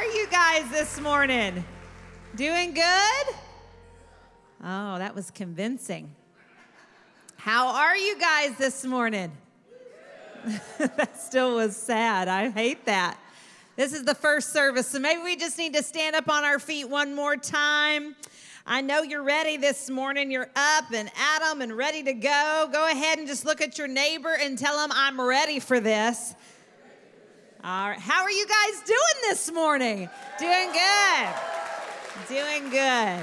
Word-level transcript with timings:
Are 0.00 0.16
you 0.16 0.26
guys 0.28 0.66
this 0.70 0.98
morning? 0.98 1.62
Doing 2.34 2.72
good? 2.72 3.26
Oh, 4.64 4.96
that 4.96 5.14
was 5.14 5.30
convincing. 5.30 6.10
How 7.36 7.68
are 7.68 7.94
you 7.98 8.18
guys 8.18 8.56
this 8.56 8.86
morning? 8.86 9.30
that 10.78 11.20
still 11.20 11.56
was 11.56 11.76
sad. 11.76 12.28
I 12.28 12.48
hate 12.48 12.86
that. 12.86 13.18
This 13.76 13.92
is 13.92 14.04
the 14.04 14.14
first 14.14 14.54
service, 14.54 14.88
so 14.88 14.98
maybe 14.98 15.20
we 15.20 15.36
just 15.36 15.58
need 15.58 15.74
to 15.74 15.82
stand 15.82 16.16
up 16.16 16.30
on 16.30 16.44
our 16.44 16.58
feet 16.58 16.88
one 16.88 17.14
more 17.14 17.36
time. 17.36 18.16
I 18.64 18.80
know 18.80 19.02
you're 19.02 19.22
ready 19.22 19.58
this 19.58 19.90
morning. 19.90 20.30
You're 20.30 20.50
up 20.56 20.84
and 20.94 21.10
at 21.14 21.42
'em 21.42 21.60
and 21.60 21.76
ready 21.76 22.02
to 22.04 22.14
go. 22.14 22.70
Go 22.72 22.90
ahead 22.90 23.18
and 23.18 23.28
just 23.28 23.44
look 23.44 23.60
at 23.60 23.76
your 23.76 23.88
neighbor 23.88 24.34
and 24.34 24.58
tell 24.58 24.78
them, 24.78 24.92
I'm 24.94 25.20
ready 25.20 25.60
for 25.60 25.78
this. 25.78 26.34
All 27.62 27.90
right. 27.90 27.98
How 27.98 28.22
are 28.22 28.30
you 28.30 28.46
guys 28.46 28.82
doing 28.86 29.28
this 29.28 29.52
morning? 29.52 30.08
Doing 30.38 30.70
good. 30.72 31.28
Doing 32.26 32.70
good. 32.70 33.20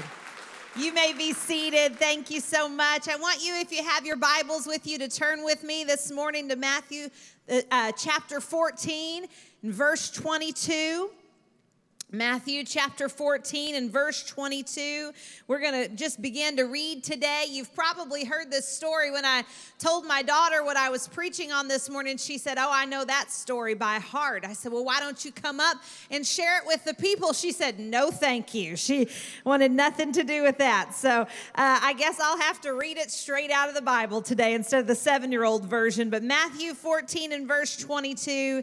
You 0.76 0.92
may 0.92 1.12
be 1.12 1.32
seated. 1.32 1.96
Thank 1.96 2.30
you 2.30 2.38
so 2.38 2.68
much. 2.68 3.08
I 3.08 3.16
want 3.16 3.44
you, 3.44 3.56
if 3.56 3.72
you 3.72 3.82
have 3.82 4.06
your 4.06 4.16
Bibles 4.16 4.64
with 4.64 4.86
you, 4.86 4.96
to 4.98 5.08
turn 5.08 5.42
with 5.42 5.64
me 5.64 5.82
this 5.82 6.12
morning 6.12 6.48
to 6.50 6.56
Matthew 6.56 7.08
uh, 7.50 7.62
uh 7.72 7.92
chapter 7.98 8.40
14 8.40 9.26
and 9.64 9.74
verse 9.74 10.08
22. 10.12 11.10
Matthew 12.10 12.64
chapter 12.64 13.06
14 13.06 13.74
and 13.74 13.92
verse 13.92 14.24
22. 14.24 15.12
We're 15.46 15.60
going 15.60 15.74
to 15.74 15.94
just 15.94 16.22
begin 16.22 16.56
to 16.56 16.62
read 16.62 17.04
today. 17.04 17.44
You've 17.50 17.74
probably 17.74 18.24
heard 18.24 18.50
this 18.50 18.66
story. 18.66 19.10
When 19.10 19.26
I 19.26 19.44
told 19.78 20.06
my 20.06 20.22
daughter 20.22 20.64
what 20.64 20.78
I 20.78 20.88
was 20.88 21.06
preaching 21.06 21.52
on 21.52 21.68
this 21.68 21.90
morning, 21.90 22.16
she 22.16 22.38
said, 22.38 22.56
Oh, 22.56 22.70
I 22.72 22.86
know 22.86 23.04
that 23.04 23.30
story 23.30 23.74
by 23.74 23.98
heart. 23.98 24.46
I 24.46 24.54
said, 24.54 24.72
Well, 24.72 24.86
why 24.86 25.00
don't 25.00 25.22
you 25.22 25.30
come 25.30 25.60
up 25.60 25.76
and 26.10 26.26
share 26.26 26.56
it 26.56 26.66
with 26.66 26.82
the 26.84 26.94
people? 26.94 27.34
She 27.34 27.52
said, 27.52 27.78
No, 27.78 28.10
thank 28.10 28.54
you. 28.54 28.74
She 28.76 29.08
wanted 29.44 29.72
nothing 29.72 30.12
to 30.12 30.24
do 30.24 30.42
with 30.42 30.56
that. 30.58 30.94
So 30.94 31.10
uh, 31.10 31.26
I 31.56 31.92
guess 31.92 32.18
I'll 32.20 32.40
have 32.40 32.58
to 32.62 32.72
read 32.72 32.96
it 32.96 33.10
straight 33.10 33.50
out 33.50 33.68
of 33.68 33.74
the 33.74 33.82
Bible 33.82 34.22
today 34.22 34.54
instead 34.54 34.80
of 34.80 34.86
the 34.86 34.94
seven 34.94 35.30
year 35.30 35.44
old 35.44 35.66
version. 35.66 36.08
But 36.08 36.22
Matthew 36.22 36.72
14 36.72 37.32
and 37.32 37.46
verse 37.46 37.76
22 37.76 38.62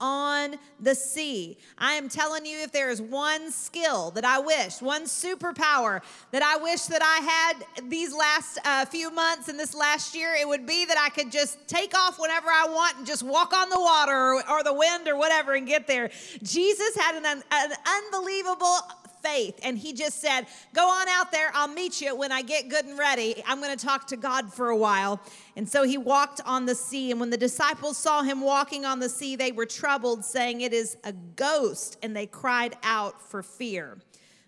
on 0.00 0.56
the 0.80 0.94
sea. 0.94 1.56
I 1.78 1.94
am 1.94 2.08
telling 2.08 2.44
you, 2.44 2.58
if 2.58 2.72
there 2.72 2.90
is 2.90 3.00
one 3.00 3.50
skill 3.50 4.10
that 4.12 4.24
I 4.24 4.38
wish, 4.38 4.80
one 4.82 5.04
superpower 5.04 6.02
that 6.32 6.42
I 6.42 6.56
wish 6.56 6.82
that 6.86 7.02
I 7.02 7.24
had 7.24 7.90
these 7.90 8.14
last 8.14 8.58
uh, 8.64 8.84
few 8.84 9.10
months 9.10 9.48
and 9.48 9.58
this 9.58 9.74
last 9.74 10.14
year, 10.14 10.34
it 10.34 10.46
would 10.46 10.66
be 10.66 10.84
that 10.84 10.98
I 10.98 11.08
could 11.08 11.32
just 11.32 11.66
take 11.66 11.96
off 11.96 12.18
whenever 12.18 12.48
I 12.48 12.66
want 12.68 12.98
and 12.98 13.06
just 13.06 13.22
walk 13.22 13.52
on 13.52 13.70
the 13.70 13.80
water 13.80 14.12
or, 14.12 14.50
or 14.50 14.62
the 14.62 14.74
wind 14.74 15.08
or 15.08 15.16
whatever 15.16 15.54
and 15.54 15.66
get 15.66 15.86
there. 15.86 16.10
Jesus 16.42 16.96
had 16.96 17.16
an, 17.16 17.42
an 17.50 17.72
unbelievable 17.86 18.78
faith. 19.26 19.58
And 19.62 19.76
he 19.78 19.92
just 19.92 20.20
said, 20.20 20.46
Go 20.74 20.88
on 20.88 21.08
out 21.08 21.32
there. 21.32 21.50
I'll 21.54 21.68
meet 21.68 22.00
you 22.00 22.14
when 22.14 22.32
I 22.32 22.42
get 22.42 22.68
good 22.68 22.84
and 22.84 22.98
ready. 22.98 23.42
I'm 23.46 23.60
going 23.60 23.76
to 23.76 23.84
talk 23.84 24.06
to 24.08 24.16
God 24.16 24.52
for 24.52 24.68
a 24.70 24.76
while. 24.76 25.20
And 25.56 25.68
so 25.68 25.82
he 25.82 25.98
walked 25.98 26.40
on 26.44 26.66
the 26.66 26.74
sea. 26.74 27.10
And 27.10 27.20
when 27.20 27.30
the 27.30 27.36
disciples 27.36 27.96
saw 27.96 28.22
him 28.22 28.40
walking 28.40 28.84
on 28.84 29.00
the 29.00 29.08
sea, 29.08 29.36
they 29.36 29.52
were 29.52 29.66
troubled, 29.66 30.24
saying, 30.24 30.60
It 30.60 30.72
is 30.72 30.96
a 31.04 31.12
ghost. 31.12 31.98
And 32.02 32.16
they 32.16 32.26
cried 32.26 32.76
out 32.82 33.20
for 33.20 33.42
fear. 33.42 33.98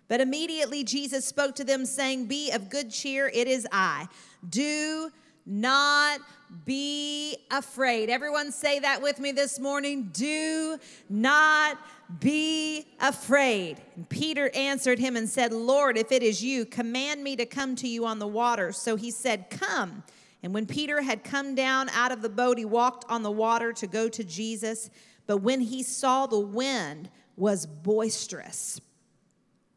But 0.07 0.21
immediately 0.21 0.83
Jesus 0.83 1.25
spoke 1.25 1.55
to 1.55 1.63
them, 1.63 1.85
saying, 1.85 2.25
Be 2.25 2.51
of 2.51 2.69
good 2.69 2.91
cheer, 2.91 3.29
it 3.33 3.47
is 3.47 3.67
I. 3.71 4.07
Do 4.47 5.11
not 5.45 6.19
be 6.65 7.37
afraid. 7.51 8.09
Everyone 8.09 8.51
say 8.51 8.79
that 8.79 9.01
with 9.01 9.19
me 9.19 9.31
this 9.31 9.59
morning. 9.59 10.09
Do 10.13 10.77
not 11.09 11.77
be 12.19 12.87
afraid. 12.99 13.81
And 13.95 14.09
Peter 14.09 14.49
answered 14.55 14.97
him 14.97 15.15
and 15.15 15.29
said, 15.29 15.53
Lord, 15.53 15.97
if 15.97 16.11
it 16.11 16.23
is 16.23 16.43
you, 16.43 16.65
command 16.65 17.23
me 17.23 17.35
to 17.35 17.45
come 17.45 17.75
to 17.77 17.87
you 17.87 18.05
on 18.05 18.17
the 18.17 18.27
water. 18.27 18.71
So 18.71 18.95
he 18.95 19.11
said, 19.11 19.49
Come. 19.49 20.03
And 20.41 20.53
when 20.53 20.65
Peter 20.65 21.01
had 21.01 21.23
come 21.23 21.53
down 21.53 21.89
out 21.89 22.11
of 22.11 22.21
the 22.21 22.29
boat, 22.29 22.57
he 22.57 22.65
walked 22.65 23.05
on 23.09 23.23
the 23.23 23.31
water 23.31 23.73
to 23.73 23.87
go 23.87 24.09
to 24.09 24.23
Jesus. 24.23 24.89
But 25.27 25.37
when 25.37 25.61
he 25.61 25.83
saw 25.83 26.25
the 26.25 26.39
wind 26.39 27.09
was 27.35 27.65
boisterous, 27.65 28.79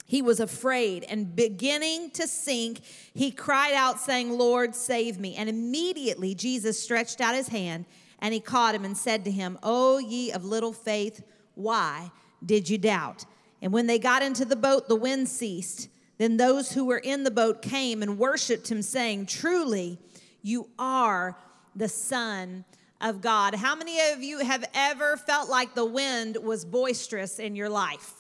he 0.07 0.23
was 0.23 0.41
afraid 0.41 1.05
and 1.05 1.35
beginning 1.35 2.11
to 2.13 2.29
sink, 2.29 2.81
he 3.13 3.31
cried 3.31 3.75
out, 3.75 3.99
saying, 3.99 4.31
Lord, 4.31 4.75
save 4.75 5.19
me. 5.19 5.35
And 5.35 5.49
immediately 5.49 6.35
Jesus 6.35 6.81
stretched 6.81 7.21
out 7.21 7.35
his 7.35 7.49
hand 7.49 7.87
and 8.21 8.33
he 8.33 8.41
caught 8.41 8.75
him 8.75 8.85
and 8.85 8.97
said 8.97 9.25
to 9.25 9.31
him, 9.31 9.59
O 9.63 9.99
ye 9.99 10.31
of 10.31 10.45
little 10.45 10.73
faith, 10.73 11.25
why 11.55 12.11
did 12.45 12.69
you 12.69 12.79
doubt? 12.79 13.25
And 13.61 13.73
when 13.73 13.87
they 13.87 13.99
got 13.99 14.23
into 14.23 14.45
the 14.45 14.57
boat, 14.57 14.89
the 14.89 14.97
wind 14.97 15.29
ceased. 15.29 15.89
Then 16.19 16.37
those 16.37 16.73
who 16.73 16.85
were 16.85 16.99
in 16.99 17.25
the 17.25 17.31
boat 17.31 17.63
came 17.63 18.03
and 18.03 18.19
worshiped 18.19 18.71
him, 18.71 18.83
saying, 18.83 19.27
Truly, 19.27 19.99
you 20.43 20.69
are 20.79 21.37
the 21.75 21.89
Son 21.89 22.65
of 23.01 23.21
God. 23.21 23.55
How 23.55 23.75
many 23.75 23.99
of 24.13 24.23
you 24.23 24.39
have 24.39 24.65
ever 24.75 25.17
felt 25.17 25.49
like 25.49 25.75
the 25.75 25.85
wind 25.85 26.37
was 26.37 26.65
boisterous 26.65 27.39
in 27.39 27.57
your 27.57 27.69
life? 27.69 28.15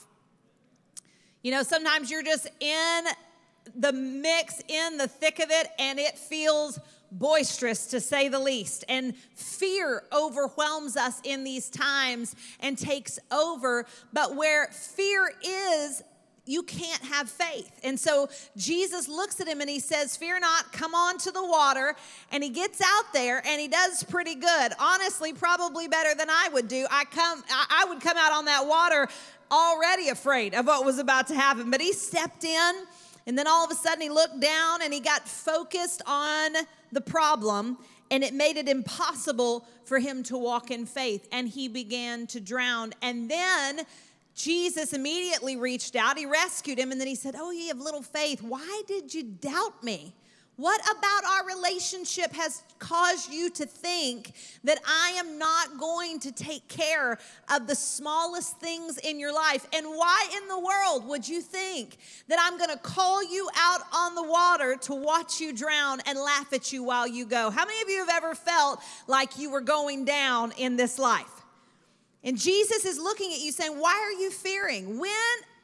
You 1.42 1.50
know, 1.52 1.62
sometimes 1.62 2.10
you're 2.10 2.22
just 2.22 2.48
in 2.60 3.04
the 3.76 3.92
mix, 3.92 4.60
in 4.68 4.96
the 4.96 5.08
thick 5.08 5.38
of 5.38 5.50
it, 5.50 5.68
and 5.78 5.98
it 5.98 6.18
feels 6.18 6.78
boisterous 7.12 7.86
to 7.88 8.00
say 8.00 8.28
the 8.28 8.40
least. 8.40 8.84
And 8.88 9.16
fear 9.34 10.04
overwhelms 10.12 10.96
us 10.96 11.20
in 11.24 11.44
these 11.44 11.68
times 11.70 12.34
and 12.60 12.76
takes 12.76 13.18
over. 13.30 13.86
But 14.12 14.34
where 14.34 14.66
fear 14.68 15.32
is, 15.44 16.02
you 16.44 16.64
can't 16.64 17.02
have 17.04 17.28
faith. 17.28 17.70
And 17.84 17.98
so 17.98 18.28
Jesus 18.56 19.06
looks 19.08 19.40
at 19.40 19.46
him 19.46 19.60
and 19.60 19.70
he 19.70 19.78
says, 19.78 20.16
Fear 20.16 20.40
not, 20.40 20.72
come 20.72 20.94
on 20.94 21.18
to 21.18 21.30
the 21.30 21.44
water. 21.44 21.94
And 22.32 22.42
he 22.42 22.50
gets 22.50 22.80
out 22.84 23.12
there 23.12 23.42
and 23.46 23.60
he 23.60 23.68
does 23.68 24.02
pretty 24.02 24.34
good. 24.34 24.72
Honestly, 24.78 25.32
probably 25.32 25.86
better 25.86 26.14
than 26.16 26.28
I 26.28 26.48
would 26.52 26.66
do. 26.66 26.86
I 26.90 27.04
come 27.04 27.44
I 27.48 27.86
would 27.88 28.00
come 28.00 28.16
out 28.16 28.32
on 28.32 28.46
that 28.46 28.66
water 28.66 29.08
already 29.52 30.08
afraid 30.08 30.54
of 30.54 30.66
what 30.66 30.84
was 30.84 30.98
about 30.98 31.28
to 31.28 31.34
happen. 31.34 31.70
But 31.70 31.80
he 31.80 31.92
stepped 31.92 32.42
in 32.42 32.74
and 33.26 33.38
then 33.38 33.46
all 33.46 33.64
of 33.64 33.70
a 33.70 33.74
sudden 33.74 34.00
he 34.00 34.08
looked 34.08 34.40
down 34.40 34.82
and 34.82 34.92
he 34.92 35.00
got 35.00 35.28
focused 35.28 36.02
on 36.06 36.52
the 36.90 37.00
problem 37.00 37.78
and 38.10 38.22
it 38.22 38.34
made 38.34 38.56
it 38.56 38.68
impossible 38.68 39.66
for 39.84 39.98
him 39.98 40.22
to 40.24 40.36
walk 40.36 40.70
in 40.70 40.84
faith 40.86 41.28
and 41.32 41.48
he 41.48 41.68
began 41.68 42.26
to 42.28 42.40
drown. 42.40 42.92
And 43.00 43.30
then 43.30 43.82
Jesus 44.34 44.92
immediately 44.92 45.56
reached 45.56 45.96
out, 45.96 46.18
he 46.18 46.26
rescued 46.26 46.78
him, 46.78 46.90
and 46.90 47.00
then 47.00 47.08
he 47.08 47.14
said, 47.14 47.34
Oh, 47.36 47.50
ye 47.50 47.70
of 47.70 47.78
little 47.78 48.02
faith, 48.02 48.42
why 48.42 48.82
did 48.86 49.14
you 49.14 49.22
doubt 49.22 49.82
me? 49.82 50.14
What 50.56 50.82
about 50.82 51.24
our 51.24 51.46
relationship 51.56 52.32
has 52.34 52.62
caused 52.78 53.32
you 53.32 53.48
to 53.50 53.64
think 53.64 54.32
that 54.64 54.78
I 54.86 55.14
am 55.16 55.38
not 55.38 55.78
going 55.78 56.20
to 56.20 56.32
take 56.32 56.68
care 56.68 57.18
of 57.50 57.66
the 57.66 57.74
smallest 57.74 58.60
things 58.60 58.98
in 58.98 59.18
your 59.18 59.32
life? 59.32 59.66
And 59.72 59.86
why 59.86 60.28
in 60.36 60.48
the 60.48 60.58
world 60.58 61.08
would 61.08 61.26
you 61.26 61.40
think 61.40 61.96
that 62.28 62.38
I'm 62.40 62.58
going 62.58 62.70
to 62.70 62.76
call 62.76 63.24
you 63.24 63.48
out 63.56 63.80
on 63.94 64.14
the 64.14 64.22
water 64.22 64.76
to 64.82 64.94
watch 64.94 65.40
you 65.40 65.54
drown 65.54 66.00
and 66.06 66.18
laugh 66.18 66.52
at 66.52 66.70
you 66.70 66.84
while 66.84 67.08
you 67.08 67.24
go? 67.24 67.50
How 67.50 67.64
many 67.64 67.80
of 67.80 67.88
you 67.88 67.98
have 68.00 68.10
ever 68.10 68.34
felt 68.34 68.80
like 69.06 69.38
you 69.38 69.50
were 69.50 69.62
going 69.62 70.04
down 70.04 70.52
in 70.58 70.76
this 70.76 70.98
life? 70.98 71.24
And 72.22 72.38
Jesus 72.38 72.84
is 72.84 72.98
looking 72.98 73.32
at 73.32 73.40
you 73.40 73.52
saying, 73.52 73.72
Why 73.72 73.98
are 74.04 74.20
you 74.22 74.30
fearing? 74.30 74.98
When 74.98 75.10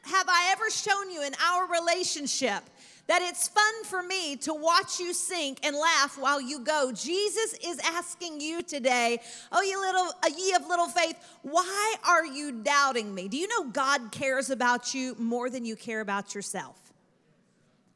have 0.02 0.26
I 0.28 0.48
ever 0.52 0.70
shown 0.70 1.10
you 1.10 1.22
in 1.22 1.34
our 1.44 1.70
relationship 1.70 2.62
that 3.08 3.22
it's 3.22 3.48
fun 3.48 3.84
for 3.84 4.02
me 4.02 4.36
to 4.36 4.54
watch 4.54 5.00
you 5.00 5.12
sink 5.12 5.58
and 5.64 5.74
laugh 5.74 6.16
while 6.18 6.40
you 6.40 6.60
go. 6.60 6.92
Jesus 6.92 7.54
is 7.64 7.80
asking 7.84 8.40
you 8.40 8.62
today, 8.62 9.20
oh, 9.50 9.62
you 9.62 9.80
little, 9.80 10.12
uh, 10.22 10.30
ye 10.36 10.54
of 10.54 10.66
little 10.68 10.88
faith, 10.88 11.16
why 11.42 11.94
are 12.06 12.24
you 12.24 12.52
doubting 12.52 13.14
me? 13.14 13.26
Do 13.28 13.38
you 13.38 13.48
know 13.48 13.70
God 13.70 14.12
cares 14.12 14.50
about 14.50 14.94
you 14.94 15.16
more 15.18 15.50
than 15.50 15.64
you 15.64 15.74
care 15.74 16.00
about 16.00 16.34
yourself? 16.34 16.76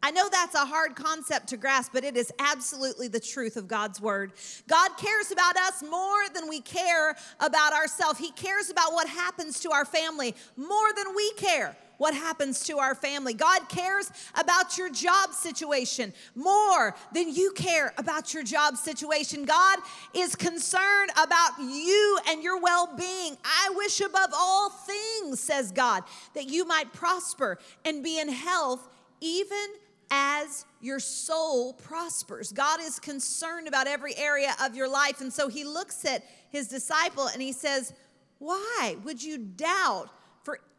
I 0.04 0.10
know 0.10 0.28
that's 0.28 0.56
a 0.56 0.64
hard 0.64 0.96
concept 0.96 1.48
to 1.48 1.56
grasp, 1.56 1.92
but 1.92 2.02
it 2.02 2.16
is 2.16 2.32
absolutely 2.40 3.06
the 3.06 3.20
truth 3.20 3.56
of 3.56 3.68
God's 3.68 4.00
word. 4.00 4.32
God 4.66 4.90
cares 4.96 5.30
about 5.30 5.56
us 5.56 5.82
more 5.88 6.28
than 6.34 6.48
we 6.48 6.60
care 6.60 7.14
about 7.38 7.72
ourselves. 7.72 8.18
He 8.18 8.32
cares 8.32 8.68
about 8.68 8.94
what 8.94 9.08
happens 9.08 9.60
to 9.60 9.70
our 9.70 9.84
family 9.84 10.34
more 10.56 10.92
than 10.96 11.14
we 11.14 11.32
care 11.34 11.76
what 11.98 12.14
happens 12.14 12.64
to 12.64 12.78
our 12.78 12.94
family. 12.94 13.34
God 13.34 13.68
cares 13.68 14.10
about 14.34 14.76
your 14.78 14.90
job 14.90 15.32
situation 15.32 16.12
more 16.34 16.94
than 17.12 17.32
you 17.32 17.52
care 17.52 17.92
about 17.98 18.34
your 18.34 18.42
job 18.42 18.76
situation. 18.76 19.44
God 19.44 19.78
is 20.14 20.34
concerned 20.34 21.10
about 21.16 21.58
you 21.60 22.18
and 22.28 22.42
your 22.42 22.60
well 22.60 22.94
being. 22.96 23.36
I 23.44 23.70
wish 23.74 24.00
above 24.00 24.30
all 24.34 24.70
things, 24.70 25.40
says 25.40 25.72
God, 25.72 26.04
that 26.34 26.48
you 26.48 26.66
might 26.66 26.92
prosper 26.92 27.58
and 27.84 28.02
be 28.02 28.18
in 28.18 28.28
health, 28.28 28.88
even 29.20 29.66
as 30.10 30.66
your 30.80 31.00
soul 31.00 31.72
prospers. 31.72 32.52
God 32.52 32.80
is 32.82 32.98
concerned 32.98 33.66
about 33.66 33.86
every 33.86 34.16
area 34.16 34.54
of 34.62 34.76
your 34.76 34.88
life. 34.88 35.22
And 35.22 35.32
so 35.32 35.48
he 35.48 35.64
looks 35.64 36.04
at 36.04 36.22
his 36.50 36.68
disciple 36.68 37.28
and 37.28 37.40
he 37.40 37.52
says, 37.52 37.94
Why 38.38 38.96
would 39.04 39.22
you 39.22 39.38
doubt? 39.38 40.10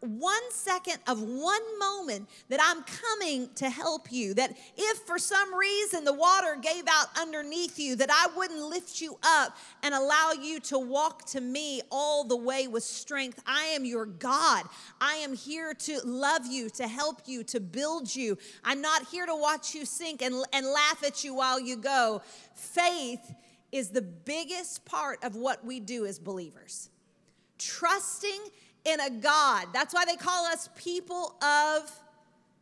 One 0.04 0.52
second 0.52 0.98
of 1.08 1.22
one 1.22 1.80
moment 1.80 2.28
that 2.50 2.60
I'm 2.62 2.84
coming 2.84 3.50
to 3.56 3.70
help 3.70 4.12
you. 4.12 4.34
That 4.34 4.56
if 4.76 4.98
for 5.00 5.18
some 5.18 5.56
reason 5.56 6.04
the 6.04 6.14
water 6.14 6.58
gave 6.62 6.84
out 6.90 7.08
underneath 7.20 7.80
you, 7.80 7.96
that 7.96 8.10
I 8.12 8.28
wouldn't 8.36 8.62
lift 8.62 9.00
you 9.00 9.18
up 9.24 9.56
and 9.82 9.94
allow 9.94 10.34
you 10.34 10.60
to 10.62 10.78
walk 10.78 11.26
to 11.28 11.42
me 11.42 11.82
all 11.90 12.26
the 12.26 12.36
way 12.36 12.68
with 12.68 12.84
strength. 12.84 13.42
I 13.48 13.66
am 13.68 13.86
your 13.86 14.06
God. 14.06 14.66
I 15.00 15.16
am 15.16 15.34
here 15.34 15.74
to 15.74 16.00
love 16.04 16.46
you, 16.46 16.70
to 16.72 16.88
help 16.88 17.22
you, 17.26 17.44
to 17.46 17.62
build 17.62 18.14
you. 18.14 18.38
I'm 18.64 18.82
not 18.82 19.08
here 19.08 19.26
to 19.26 19.36
watch 19.36 19.74
you 19.74 19.86
sink 19.86 20.22
and, 20.22 20.36
and 20.52 20.68
laugh 20.68 21.04
at 21.06 21.24
you 21.24 21.34
while 21.34 21.60
you 21.60 21.78
go. 21.78 22.22
Faith 22.56 23.34
is 23.72 23.90
the 23.90 24.02
biggest 24.02 24.86
part 24.86 25.24
of 25.24 25.36
what 25.36 25.66
we 25.66 25.80
do 25.80 26.06
as 26.06 26.20
believers. 26.20 26.90
Trusting 27.58 28.40
in 28.86 29.00
a 29.00 29.10
God. 29.10 29.68
That's 29.74 29.94
why 29.94 30.06
they 30.06 30.16
call 30.16 30.46
us 30.46 30.70
people 30.76 31.36
of 31.42 31.92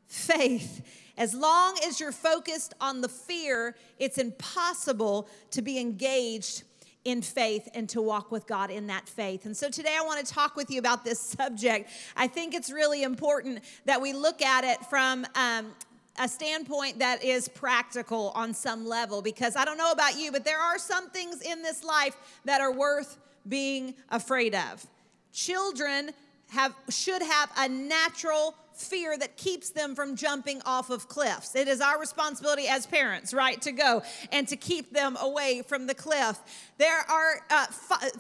faith. 0.08 0.82
As 1.18 1.34
long 1.34 1.78
as 1.86 2.00
you're 2.00 2.12
focused 2.12 2.74
on 2.80 3.02
the 3.02 3.10
fear, 3.10 3.76
it's 4.00 4.18
impossible 4.18 5.28
to 5.52 5.62
be 5.62 5.80
engaged 5.80 6.64
in 7.04 7.22
faith 7.22 7.68
and 7.74 7.90
to 7.90 8.02
walk 8.02 8.32
with 8.32 8.46
God 8.46 8.70
in 8.70 8.88
that 8.88 9.10
faith. 9.10 9.46
And 9.46 9.58
so 9.58 9.70
today 9.70 9.96
I 10.00 10.04
want 10.04 10.26
to 10.26 10.34
talk 10.34 10.56
with 10.56 10.70
you 10.70 10.80
about 10.80 11.04
this 11.04 11.20
subject. 11.38 11.90
I 12.16 12.28
think 12.28 12.54
it's 12.54 12.72
really 12.72 13.04
important 13.04 13.64
that 13.86 14.02
we 14.02 14.14
look 14.14 14.42
at 14.42 14.64
it 14.64 14.86
from 14.86 15.26
um, 15.36 15.68
a 16.20 16.28
standpoint 16.28 17.00
that 17.00 17.24
is 17.24 17.48
practical 17.48 18.32
on 18.36 18.54
some 18.54 18.86
level 18.86 19.22
because 19.22 19.56
I 19.56 19.66
don't 19.66 19.78
know 19.78 19.92
about 19.92 20.20
you, 20.20 20.32
but 20.32 20.46
there 20.46 20.60
are 20.60 20.78
some 20.78 21.10
things 21.10 21.42
in 21.42 21.64
this 21.64 21.84
life 21.84 22.16
that 22.46 22.62
are 22.62 22.72
worth 22.72 23.18
being 23.48 23.96
afraid 24.10 24.54
of. 24.54 24.86
Children 25.34 26.12
have, 26.50 26.76
should 26.90 27.22
have 27.22 27.52
a 27.58 27.70
natural 27.70 28.56
fear 28.74 29.18
that 29.18 29.38
keeps 29.38 29.70
them 29.70 29.96
from 29.96 30.16
jumping 30.16 30.62
off 30.66 30.90
of 30.90 31.08
cliffs. 31.08 31.56
It 31.56 31.68
is 31.68 31.82
our 31.82 32.00
responsibility 32.00 32.68
as 32.68 32.86
parents, 32.86 33.34
right, 33.34 33.62
to 33.62 33.72
go 33.72 34.02
and 34.32 34.48
to 34.48 34.56
keep 34.56 34.92
them 34.92 35.18
away 35.20 35.62
from 35.62 35.88
the 35.88 35.94
cliff. 35.94 36.40
There 36.78 37.00
are, 37.00 37.42
uh, 37.50 37.66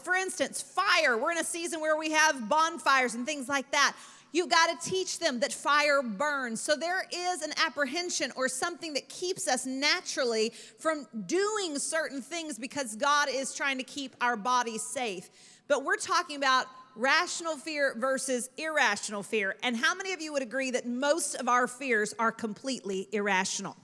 for 0.03 0.13
instance, 0.13 0.61
fire. 0.61 1.17
We're 1.17 1.31
in 1.31 1.39
a 1.39 1.43
season 1.43 1.81
where 1.81 1.97
we 1.97 2.11
have 2.11 2.47
bonfires 2.47 3.15
and 3.15 3.25
things 3.25 3.49
like 3.49 3.71
that. 3.71 3.95
You 4.33 4.47
got 4.47 4.81
to 4.81 4.89
teach 4.89 5.19
them 5.19 5.41
that 5.41 5.51
fire 5.51 6.01
burns. 6.01 6.61
So 6.61 6.75
there 6.77 7.05
is 7.11 7.41
an 7.41 7.51
apprehension 7.65 8.31
or 8.37 8.47
something 8.47 8.93
that 8.93 9.09
keeps 9.09 9.47
us 9.47 9.65
naturally 9.65 10.53
from 10.79 11.05
doing 11.25 11.77
certain 11.79 12.21
things 12.21 12.57
because 12.57 12.95
God 12.95 13.27
is 13.29 13.53
trying 13.53 13.77
to 13.77 13.83
keep 13.83 14.15
our 14.21 14.37
bodies 14.37 14.83
safe. 14.83 15.29
But 15.67 15.83
we're 15.83 15.97
talking 15.97 16.37
about 16.37 16.67
rational 16.95 17.57
fear 17.57 17.95
versus 17.97 18.49
irrational 18.57 19.23
fear. 19.23 19.55
And 19.63 19.75
how 19.75 19.95
many 19.95 20.13
of 20.13 20.21
you 20.21 20.33
would 20.33 20.43
agree 20.43 20.71
that 20.71 20.87
most 20.87 21.35
of 21.35 21.47
our 21.47 21.67
fears 21.67 22.13
are 22.19 22.31
completely 22.31 23.07
irrational? 23.11 23.77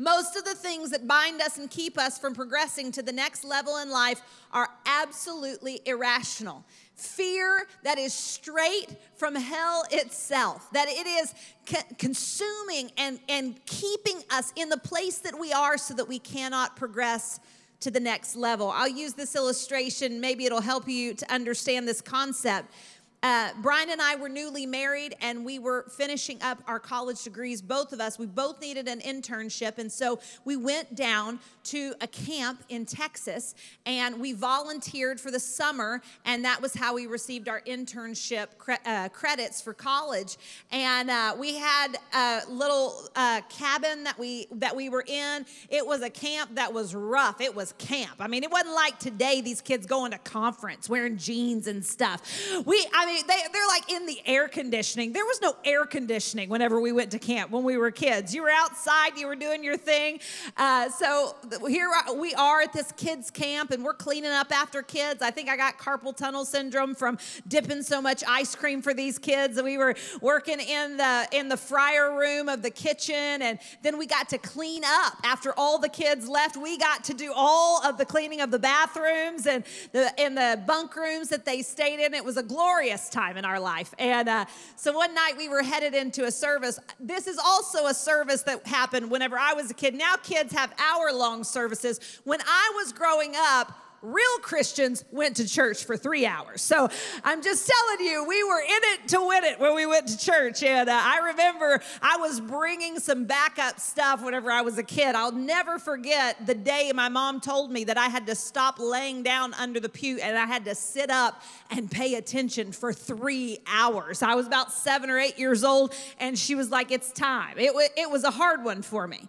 Most 0.00 0.36
of 0.36 0.44
the 0.44 0.54
things 0.54 0.90
that 0.90 1.08
bind 1.08 1.42
us 1.42 1.58
and 1.58 1.68
keep 1.68 1.98
us 1.98 2.18
from 2.18 2.32
progressing 2.32 2.92
to 2.92 3.02
the 3.02 3.10
next 3.10 3.44
level 3.44 3.78
in 3.78 3.90
life 3.90 4.22
are 4.52 4.68
absolutely 4.86 5.80
irrational. 5.86 6.64
Fear 6.94 7.66
that 7.82 7.98
is 7.98 8.14
straight 8.14 8.96
from 9.16 9.34
hell 9.34 9.84
itself, 9.90 10.70
that 10.72 10.88
it 10.88 11.06
is 11.06 11.34
co- 11.66 11.94
consuming 11.98 12.92
and, 12.96 13.18
and 13.28 13.64
keeping 13.66 14.22
us 14.30 14.52
in 14.54 14.68
the 14.68 14.76
place 14.78 15.18
that 15.18 15.38
we 15.38 15.52
are 15.52 15.76
so 15.76 15.94
that 15.94 16.06
we 16.06 16.20
cannot 16.20 16.76
progress 16.76 17.40
to 17.80 17.90
the 17.90 18.00
next 18.00 18.36
level. 18.36 18.70
I'll 18.74 18.88
use 18.88 19.14
this 19.14 19.36
illustration, 19.36 20.20
maybe 20.20 20.46
it'll 20.46 20.60
help 20.60 20.88
you 20.88 21.14
to 21.14 21.32
understand 21.32 21.86
this 21.86 22.00
concept. 22.00 22.72
Uh, 23.20 23.50
Brian 23.62 23.90
and 23.90 24.00
I 24.00 24.14
were 24.14 24.28
newly 24.28 24.64
married 24.64 25.16
and 25.20 25.44
we 25.44 25.58
were 25.58 25.86
finishing 25.96 26.40
up 26.40 26.62
our 26.68 26.78
college 26.78 27.24
degrees, 27.24 27.60
both 27.60 27.92
of 27.92 28.00
us. 28.00 28.16
We 28.16 28.26
both 28.26 28.60
needed 28.60 28.86
an 28.86 29.00
internship. 29.00 29.78
And 29.78 29.90
so 29.90 30.20
we 30.44 30.56
went 30.56 30.94
down 30.94 31.40
to 31.68 31.94
a 32.00 32.06
camp 32.06 32.62
in 32.68 32.86
Texas 32.86 33.54
and 33.84 34.18
we 34.20 34.32
volunteered 34.32 35.20
for 35.20 35.30
the 35.30 35.40
summer. 35.40 36.00
And 36.24 36.44
that 36.44 36.62
was 36.62 36.74
how 36.74 36.94
we 36.94 37.06
received 37.06 37.48
our 37.48 37.60
internship 37.62 38.46
cre- 38.56 38.72
uh, 38.86 39.08
credits 39.10 39.60
for 39.60 39.74
college. 39.74 40.38
And 40.70 41.10
uh, 41.10 41.36
we 41.38 41.56
had 41.56 41.98
a 42.14 42.42
little 42.48 43.08
uh, 43.14 43.42
cabin 43.50 44.04
that 44.04 44.18
we, 44.18 44.46
that 44.52 44.74
we 44.74 44.88
were 44.88 45.04
in. 45.06 45.44
It 45.68 45.86
was 45.86 46.02
a 46.02 46.10
camp 46.10 46.54
that 46.54 46.72
was 46.72 46.94
rough. 46.94 47.40
It 47.40 47.54
was 47.54 47.72
camp. 47.78 48.16
I 48.18 48.28
mean, 48.28 48.44
it 48.44 48.50
wasn't 48.50 48.74
like 48.74 48.98
today, 48.98 49.40
these 49.40 49.60
kids 49.60 49.86
going 49.86 50.12
to 50.12 50.18
conference 50.18 50.88
wearing 50.88 51.18
jeans 51.18 51.66
and 51.66 51.84
stuff. 51.84 52.22
We, 52.64 52.86
I 52.94 53.06
mean, 53.06 53.24
they, 53.26 53.40
they're 53.52 53.66
like 53.66 53.92
in 53.92 54.06
the 54.06 54.20
air 54.24 54.48
conditioning. 54.48 55.12
There 55.12 55.24
was 55.24 55.40
no 55.42 55.54
air 55.64 55.84
conditioning 55.84 56.48
whenever 56.48 56.80
we 56.80 56.92
went 56.92 57.10
to 57.10 57.18
camp 57.18 57.50
when 57.50 57.62
we 57.62 57.76
were 57.76 57.90
kids. 57.90 58.34
You 58.34 58.42
were 58.42 58.50
outside, 58.50 59.18
you 59.18 59.26
were 59.26 59.36
doing 59.36 59.62
your 59.62 59.76
thing. 59.76 60.20
Uh, 60.56 60.88
so 60.88 61.36
here 61.66 61.90
we 62.14 62.34
are 62.34 62.60
at 62.62 62.72
this 62.72 62.92
kids' 62.92 63.30
camp, 63.30 63.70
and 63.70 63.84
we're 63.84 63.94
cleaning 63.94 64.30
up 64.30 64.52
after 64.52 64.82
kids. 64.82 65.22
I 65.22 65.30
think 65.30 65.48
I 65.48 65.56
got 65.56 65.78
carpal 65.78 66.16
tunnel 66.16 66.44
syndrome 66.44 66.94
from 66.94 67.18
dipping 67.46 67.82
so 67.82 68.00
much 68.00 68.22
ice 68.26 68.54
cream 68.54 68.82
for 68.82 68.94
these 68.94 69.18
kids. 69.18 69.56
And 69.56 69.64
we 69.64 69.78
were 69.78 69.94
working 70.20 70.60
in 70.60 70.96
the 70.96 71.26
in 71.32 71.48
the 71.48 71.56
fryer 71.56 72.16
room 72.16 72.48
of 72.48 72.62
the 72.62 72.70
kitchen, 72.70 73.42
and 73.42 73.58
then 73.82 73.98
we 73.98 74.06
got 74.06 74.28
to 74.30 74.38
clean 74.38 74.82
up 74.84 75.14
after 75.24 75.52
all 75.56 75.78
the 75.78 75.88
kids 75.88 76.28
left. 76.28 76.56
We 76.56 76.78
got 76.78 77.04
to 77.04 77.14
do 77.14 77.32
all 77.34 77.84
of 77.84 77.98
the 77.98 78.04
cleaning 78.04 78.40
of 78.40 78.50
the 78.50 78.58
bathrooms 78.58 79.46
and 79.46 79.64
the 79.92 80.12
in 80.18 80.34
the 80.34 80.62
bunk 80.66 80.94
rooms 80.96 81.28
that 81.28 81.44
they 81.44 81.62
stayed 81.62 82.04
in. 82.04 82.14
It 82.14 82.24
was 82.24 82.36
a 82.36 82.42
glorious 82.42 83.08
time 83.08 83.36
in 83.36 83.44
our 83.44 83.60
life. 83.60 83.94
And 83.98 84.28
uh, 84.28 84.44
so 84.76 84.92
one 84.92 85.14
night 85.14 85.34
we 85.36 85.48
were 85.48 85.62
headed 85.62 85.94
into 85.94 86.24
a 86.24 86.30
service. 86.30 86.78
This 87.00 87.26
is 87.26 87.38
also 87.38 87.86
a 87.86 87.94
service 87.94 88.42
that 88.42 88.66
happened 88.66 89.10
whenever 89.10 89.38
I 89.38 89.54
was 89.54 89.70
a 89.70 89.74
kid. 89.74 89.94
Now 89.94 90.16
kids 90.16 90.52
have 90.52 90.72
hour 90.78 91.12
long 91.12 91.44
services. 91.48 92.20
When 92.24 92.40
I 92.40 92.72
was 92.76 92.92
growing 92.92 93.34
up, 93.36 93.72
real 94.02 94.38
Christians 94.42 95.04
went 95.10 95.36
to 95.36 95.48
church 95.48 95.84
for 95.84 95.96
three 95.96 96.24
hours. 96.24 96.62
So 96.62 96.88
I'm 97.24 97.42
just 97.42 97.68
telling 97.68 98.06
you, 98.06 98.24
we 98.26 98.44
were 98.44 98.60
in 98.60 98.80
it 98.94 99.08
to 99.08 99.26
win 99.26 99.44
it 99.44 99.58
when 99.58 99.74
we 99.74 99.86
went 99.86 100.08
to 100.08 100.18
church. 100.18 100.62
And 100.62 100.88
uh, 100.88 100.92
I 100.92 101.30
remember 101.30 101.80
I 102.00 102.16
was 102.18 102.40
bringing 102.40 103.00
some 103.00 103.24
backup 103.24 103.80
stuff 103.80 104.22
whenever 104.22 104.50
I 104.50 104.62
was 104.62 104.78
a 104.78 104.82
kid. 104.82 105.14
I'll 105.14 105.32
never 105.32 105.78
forget 105.78 106.46
the 106.46 106.54
day 106.54 106.92
my 106.94 107.08
mom 107.08 107.40
told 107.40 107.70
me 107.70 107.84
that 107.84 107.98
I 107.98 108.06
had 108.06 108.26
to 108.26 108.34
stop 108.34 108.78
laying 108.78 109.22
down 109.22 109.54
under 109.54 109.80
the 109.80 109.88
pew 109.88 110.18
and 110.18 110.38
I 110.38 110.46
had 110.46 110.64
to 110.66 110.74
sit 110.74 111.10
up 111.10 111.42
and 111.70 111.90
pay 111.90 112.14
attention 112.14 112.72
for 112.72 112.92
three 112.92 113.58
hours. 113.66 114.22
I 114.22 114.34
was 114.34 114.46
about 114.46 114.72
seven 114.72 115.10
or 115.10 115.18
eight 115.18 115.38
years 115.38 115.64
old, 115.64 115.94
and 116.18 116.38
she 116.38 116.54
was 116.54 116.70
like, 116.70 116.90
It's 116.90 117.12
time. 117.12 117.58
It, 117.58 117.68
w- 117.68 117.88
it 117.96 118.10
was 118.10 118.24
a 118.24 118.30
hard 118.30 118.64
one 118.64 118.82
for 118.82 119.06
me. 119.06 119.28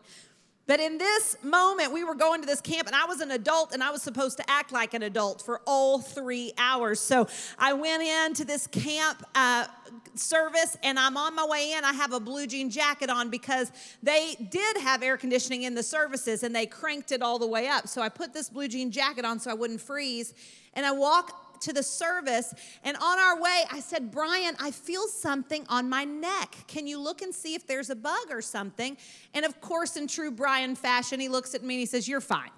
But 0.70 0.80
in 0.80 1.00
this 1.00 1.36
moment, 1.42 1.92
we 1.92 2.04
were 2.04 2.14
going 2.14 2.42
to 2.42 2.46
this 2.46 2.62
camp, 2.62 2.86
and 2.86 2.96
I 2.96 3.06
was 3.06 3.22
an 3.22 3.32
adult, 3.32 3.74
and 3.74 3.82
I 3.82 3.90
was 3.90 4.04
supposed 4.04 4.38
to 4.38 4.48
act 4.48 4.72
like 4.72 4.94
an 4.94 5.02
adult 5.02 5.42
for 5.42 5.62
all 5.66 5.98
three 6.00 6.54
hours. 6.60 7.00
So 7.00 7.28
I 7.58 7.74
went 7.74 8.04
into 8.04 8.46
this 8.46 8.68
camp 8.68 9.26
uh, 9.34 9.66
service, 10.14 10.78
and 10.84 11.00
I'm 11.00 11.18
on 11.18 11.34
my 11.34 11.48
way 11.48 11.72
in. 11.72 11.84
I 11.84 11.94
have 11.94 12.14
a 12.14 12.20
blue 12.20 12.46
jean 12.46 12.70
jacket 12.70 13.10
on 13.10 13.32
because 13.32 13.72
they 14.04 14.36
did 14.52 14.78
have 14.78 15.02
air 15.02 15.18
conditioning 15.18 15.64
in 15.64 15.74
the 15.74 15.82
services, 15.82 16.44
and 16.44 16.56
they 16.56 16.68
cranked 16.68 17.12
it 17.12 17.24
all 17.24 17.40
the 17.40 17.48
way 17.48 17.68
up. 17.68 17.88
So 17.88 18.04
I 18.04 18.10
put 18.10 18.32
this 18.32 18.48
blue 18.48 18.68
jean 18.68 18.92
jacket 18.92 19.26
on 19.26 19.40
so 19.40 19.50
I 19.50 19.56
wouldn't 19.56 19.82
freeze, 19.82 20.36
and 20.76 20.86
I 20.86 20.92
walk 20.92 21.49
to 21.62 21.74
the 21.74 21.84
service. 21.84 22.54
And 22.84 22.98
on 22.98 23.20
our 23.20 23.42
way, 23.42 23.64
I 23.72 23.80
said, 23.80 24.12
Brian, 24.12 24.56
I 24.60 24.72
feel 24.72 25.08
something 25.08 25.66
on 25.70 25.90
my 25.90 26.04
neck. 26.04 26.56
Can 26.68 26.88
you 26.88 27.00
look 27.00 27.22
and 27.22 27.34
see 27.34 27.56
if 27.56 27.68
there's 27.68 27.90
a 27.90 27.96
bug 27.96 28.28
or 28.30 28.42
something? 28.42 28.98
And 29.34 29.46
of 29.46 29.60
course, 29.62 29.96
in 29.96 30.08
true 30.08 30.32
Brian 30.32 30.76
fashion, 30.76 31.20
he 31.20 31.30
looks 31.30 31.56
at 31.56 31.64
me 31.64 31.76
and 31.76 31.80
he 31.80 31.86
says, 31.86 32.08
You're 32.08 32.22
fine. 32.22 32.52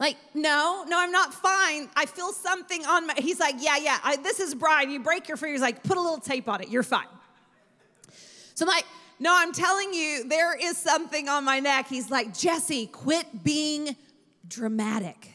Like, 0.00 0.16
no, 0.32 0.86
no, 0.88 0.98
I'm 0.98 1.12
not 1.12 1.34
fine. 1.34 1.90
I 1.94 2.06
feel 2.06 2.32
something 2.32 2.86
on 2.86 3.06
my. 3.06 3.14
He's 3.18 3.38
like, 3.38 3.56
yeah, 3.58 3.76
yeah. 3.76 3.98
I, 4.02 4.16
this 4.16 4.40
is 4.40 4.54
Brian. 4.54 4.90
You 4.90 5.00
break 5.00 5.28
your 5.28 5.36
finger. 5.36 5.52
He's 5.52 5.60
like, 5.60 5.82
put 5.82 5.98
a 5.98 6.00
little 6.00 6.18
tape 6.18 6.48
on 6.48 6.62
it. 6.62 6.70
You're 6.70 6.82
fine. 6.82 7.06
So 8.54 8.64
I'm 8.64 8.68
like, 8.68 8.86
no, 9.18 9.30
I'm 9.36 9.52
telling 9.52 9.92
you, 9.92 10.26
there 10.26 10.56
is 10.58 10.78
something 10.78 11.28
on 11.28 11.44
my 11.44 11.60
neck. 11.60 11.86
He's 11.86 12.10
like, 12.10 12.36
Jesse, 12.36 12.86
quit 12.86 13.44
being 13.44 13.94
dramatic. 14.48 15.34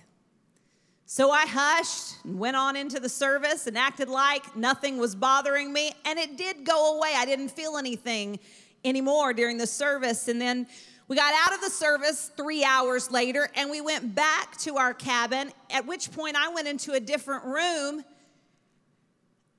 So 1.07 1.29
I 1.29 1.45
hushed 1.45 2.24
and 2.24 2.39
went 2.39 2.55
on 2.55 2.75
into 2.75 3.00
the 3.00 3.09
service 3.09 3.67
and 3.67 3.77
acted 3.77 4.09
like 4.09 4.55
nothing 4.55 4.97
was 4.97 5.15
bothering 5.15 5.71
me. 5.71 5.93
And 6.03 6.17
it 6.17 6.35
did 6.35 6.65
go 6.65 6.97
away. 6.97 7.13
I 7.15 7.25
didn't 7.25 7.50
feel 7.50 7.77
anything 7.77 8.39
anymore 8.83 9.33
during 9.33 9.57
the 9.57 9.67
service. 9.67 10.27
And 10.27 10.41
then 10.41 10.65
we 11.07 11.15
got 11.15 11.33
out 11.45 11.53
of 11.53 11.62
the 11.62 11.69
service 11.69 12.31
three 12.35 12.63
hours 12.63 13.12
later 13.12 13.50
and 13.55 13.69
we 13.69 13.81
went 13.81 14.15
back 14.15 14.57
to 14.59 14.77
our 14.77 14.95
cabin, 14.95 15.51
at 15.69 15.85
which 15.85 16.12
point 16.12 16.35
I 16.35 16.50
went 16.50 16.67
into 16.67 16.93
a 16.93 17.00
different 17.00 17.45
room. 17.45 18.03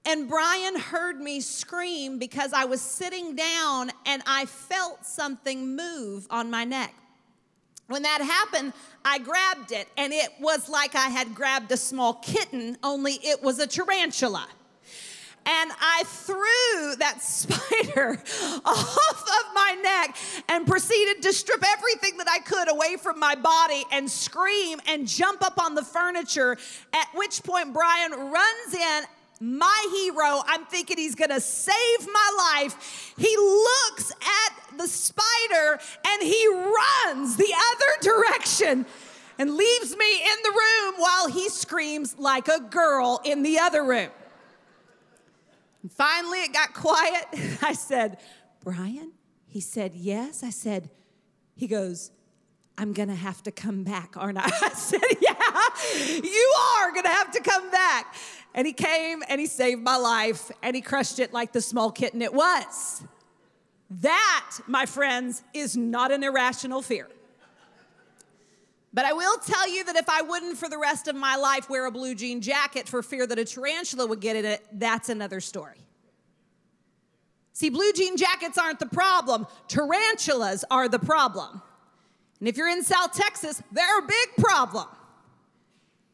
And 0.04 0.28
Brian 0.28 0.76
heard 0.76 1.20
me 1.20 1.40
scream 1.40 2.18
because 2.18 2.52
I 2.52 2.64
was 2.64 2.80
sitting 2.80 3.36
down 3.36 3.92
and 4.04 4.22
I 4.26 4.46
felt 4.46 5.06
something 5.06 5.76
move 5.76 6.26
on 6.30 6.50
my 6.50 6.64
neck. 6.64 6.92
When 7.88 8.02
that 8.02 8.20
happened, 8.20 8.72
I 9.04 9.18
grabbed 9.18 9.70
it, 9.72 9.88
and 9.96 10.12
it 10.12 10.30
was 10.40 10.68
like 10.68 10.94
I 10.94 11.08
had 11.08 11.34
grabbed 11.34 11.70
a 11.70 11.76
small 11.76 12.14
kitten, 12.14 12.76
only 12.82 13.12
it 13.22 13.42
was 13.42 13.58
a 13.60 13.66
tarantula 13.66 14.46
and 15.46 15.70
I 15.80 16.02
threw 16.06 16.96
that 16.96 17.18
spider 17.22 18.20
off 18.64 19.22
of 19.22 19.54
my 19.54 19.76
neck 19.82 20.16
and 20.48 20.66
proceeded 20.66 21.22
to 21.22 21.32
strip 21.32 21.62
everything 21.66 22.18
that 22.18 22.28
I 22.28 22.40
could 22.40 22.70
away 22.70 22.96
from 22.96 23.18
my 23.18 23.36
body 23.36 23.84
and 23.92 24.10
scream 24.10 24.80
and 24.86 25.06
jump 25.06 25.42
up 25.42 25.62
on 25.62 25.74
the 25.74 25.84
furniture. 25.84 26.58
At 26.92 27.08
which 27.14 27.42
point, 27.42 27.72
Brian 27.72 28.12
runs 28.12 28.74
in. 28.74 29.04
My 29.40 29.86
hero, 29.92 30.42
I'm 30.46 30.64
thinking 30.64 30.96
he's 30.96 31.14
gonna 31.14 31.40
save 31.40 32.06
my 32.06 32.54
life. 32.54 33.14
He 33.18 33.36
looks 33.36 34.12
at 34.12 34.78
the 34.78 34.88
spider 34.88 35.78
and 36.08 36.22
he 36.22 36.48
runs 36.48 37.36
the 37.36 37.52
other 37.52 38.00
direction 38.00 38.86
and 39.38 39.54
leaves 39.54 39.96
me 39.96 40.14
in 40.14 40.42
the 40.42 40.50
room 40.50 40.94
while 40.96 41.28
he 41.28 41.48
screams 41.48 42.18
like 42.18 42.48
a 42.48 42.60
girl 42.60 43.20
in 43.24 43.42
the 43.42 43.58
other 43.58 43.84
room. 43.84 44.08
And 45.82 45.92
finally, 45.92 46.38
it 46.38 46.52
got 46.52 46.72
quiet. 46.72 47.26
I 47.62 47.74
said, 47.74 48.18
Brian? 48.64 49.12
He 49.46 49.60
said, 49.60 49.94
Yes. 49.94 50.42
I 50.42 50.50
said, 50.50 50.90
He 51.54 51.66
goes, 51.66 52.10
I'm 52.78 52.92
gonna 52.92 53.14
have 53.14 53.42
to 53.44 53.50
come 53.50 53.84
back, 53.84 54.16
aren't 54.16 54.38
I? 54.38 54.44
I 54.62 54.70
said, 54.70 55.00
Yeah, 55.20 56.20
you 56.22 56.54
are 56.78 56.92
gonna 56.92 57.08
have 57.08 57.30
to 57.32 57.40
come 57.40 57.70
back. 57.70 58.14
And 58.56 58.66
he 58.66 58.72
came 58.72 59.22
and 59.28 59.38
he 59.38 59.46
saved 59.46 59.82
my 59.82 59.96
life 59.96 60.50
and 60.62 60.74
he 60.74 60.80
crushed 60.80 61.18
it 61.18 61.32
like 61.32 61.52
the 61.52 61.60
small 61.60 61.92
kitten 61.92 62.22
it 62.22 62.32
was. 62.32 63.04
That, 63.90 64.58
my 64.66 64.86
friends, 64.86 65.44
is 65.54 65.76
not 65.76 66.10
an 66.10 66.24
irrational 66.24 66.80
fear. 66.82 67.08
But 68.94 69.04
I 69.04 69.12
will 69.12 69.36
tell 69.36 69.68
you 69.68 69.84
that 69.84 69.96
if 69.96 70.08
I 70.08 70.22
wouldn't 70.22 70.56
for 70.56 70.70
the 70.70 70.78
rest 70.78 71.06
of 71.06 71.14
my 71.14 71.36
life 71.36 71.68
wear 71.68 71.84
a 71.84 71.90
blue 71.90 72.14
jean 72.14 72.40
jacket 72.40 72.88
for 72.88 73.02
fear 73.02 73.26
that 73.26 73.38
a 73.38 73.44
tarantula 73.44 74.06
would 74.06 74.20
get 74.20 74.36
in 74.36 74.46
it, 74.46 74.64
that's 74.72 75.10
another 75.10 75.40
story. 75.40 75.76
See, 77.52 77.68
blue 77.68 77.92
jean 77.92 78.16
jackets 78.16 78.56
aren't 78.56 78.78
the 78.78 78.86
problem, 78.86 79.46
tarantulas 79.68 80.64
are 80.70 80.88
the 80.88 80.98
problem. 80.98 81.60
And 82.40 82.48
if 82.48 82.56
you're 82.56 82.70
in 82.70 82.82
South 82.82 83.12
Texas, 83.12 83.62
they're 83.70 83.98
a 83.98 84.06
big 84.06 84.28
problem. 84.38 84.86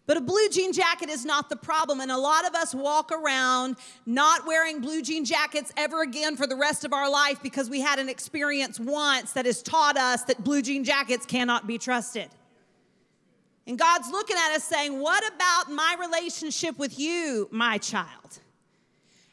But 0.06 0.16
a 0.16 0.20
blue 0.20 0.48
jean 0.50 0.72
jacket 0.72 1.08
is 1.08 1.24
not 1.24 1.48
the 1.48 1.56
problem. 1.56 2.00
And 2.00 2.10
a 2.10 2.18
lot 2.18 2.46
of 2.46 2.54
us 2.54 2.74
walk 2.74 3.12
around 3.12 3.76
not 4.04 4.46
wearing 4.46 4.80
blue 4.80 5.00
jean 5.00 5.24
jackets 5.24 5.72
ever 5.76 6.02
again 6.02 6.36
for 6.36 6.46
the 6.46 6.56
rest 6.56 6.84
of 6.84 6.92
our 6.92 7.08
life 7.08 7.40
because 7.42 7.70
we 7.70 7.80
had 7.80 7.98
an 7.98 8.08
experience 8.08 8.80
once 8.80 9.32
that 9.32 9.46
has 9.46 9.62
taught 9.62 9.96
us 9.96 10.24
that 10.24 10.42
blue 10.42 10.60
jean 10.60 10.82
jackets 10.82 11.24
cannot 11.24 11.66
be 11.66 11.78
trusted. 11.78 12.28
And 13.66 13.78
God's 13.78 14.10
looking 14.10 14.36
at 14.36 14.56
us 14.56 14.64
saying, 14.64 14.98
What 14.98 15.22
about 15.34 15.70
my 15.70 15.96
relationship 16.00 16.78
with 16.78 16.98
you, 16.98 17.48
my 17.52 17.78
child? 17.78 18.40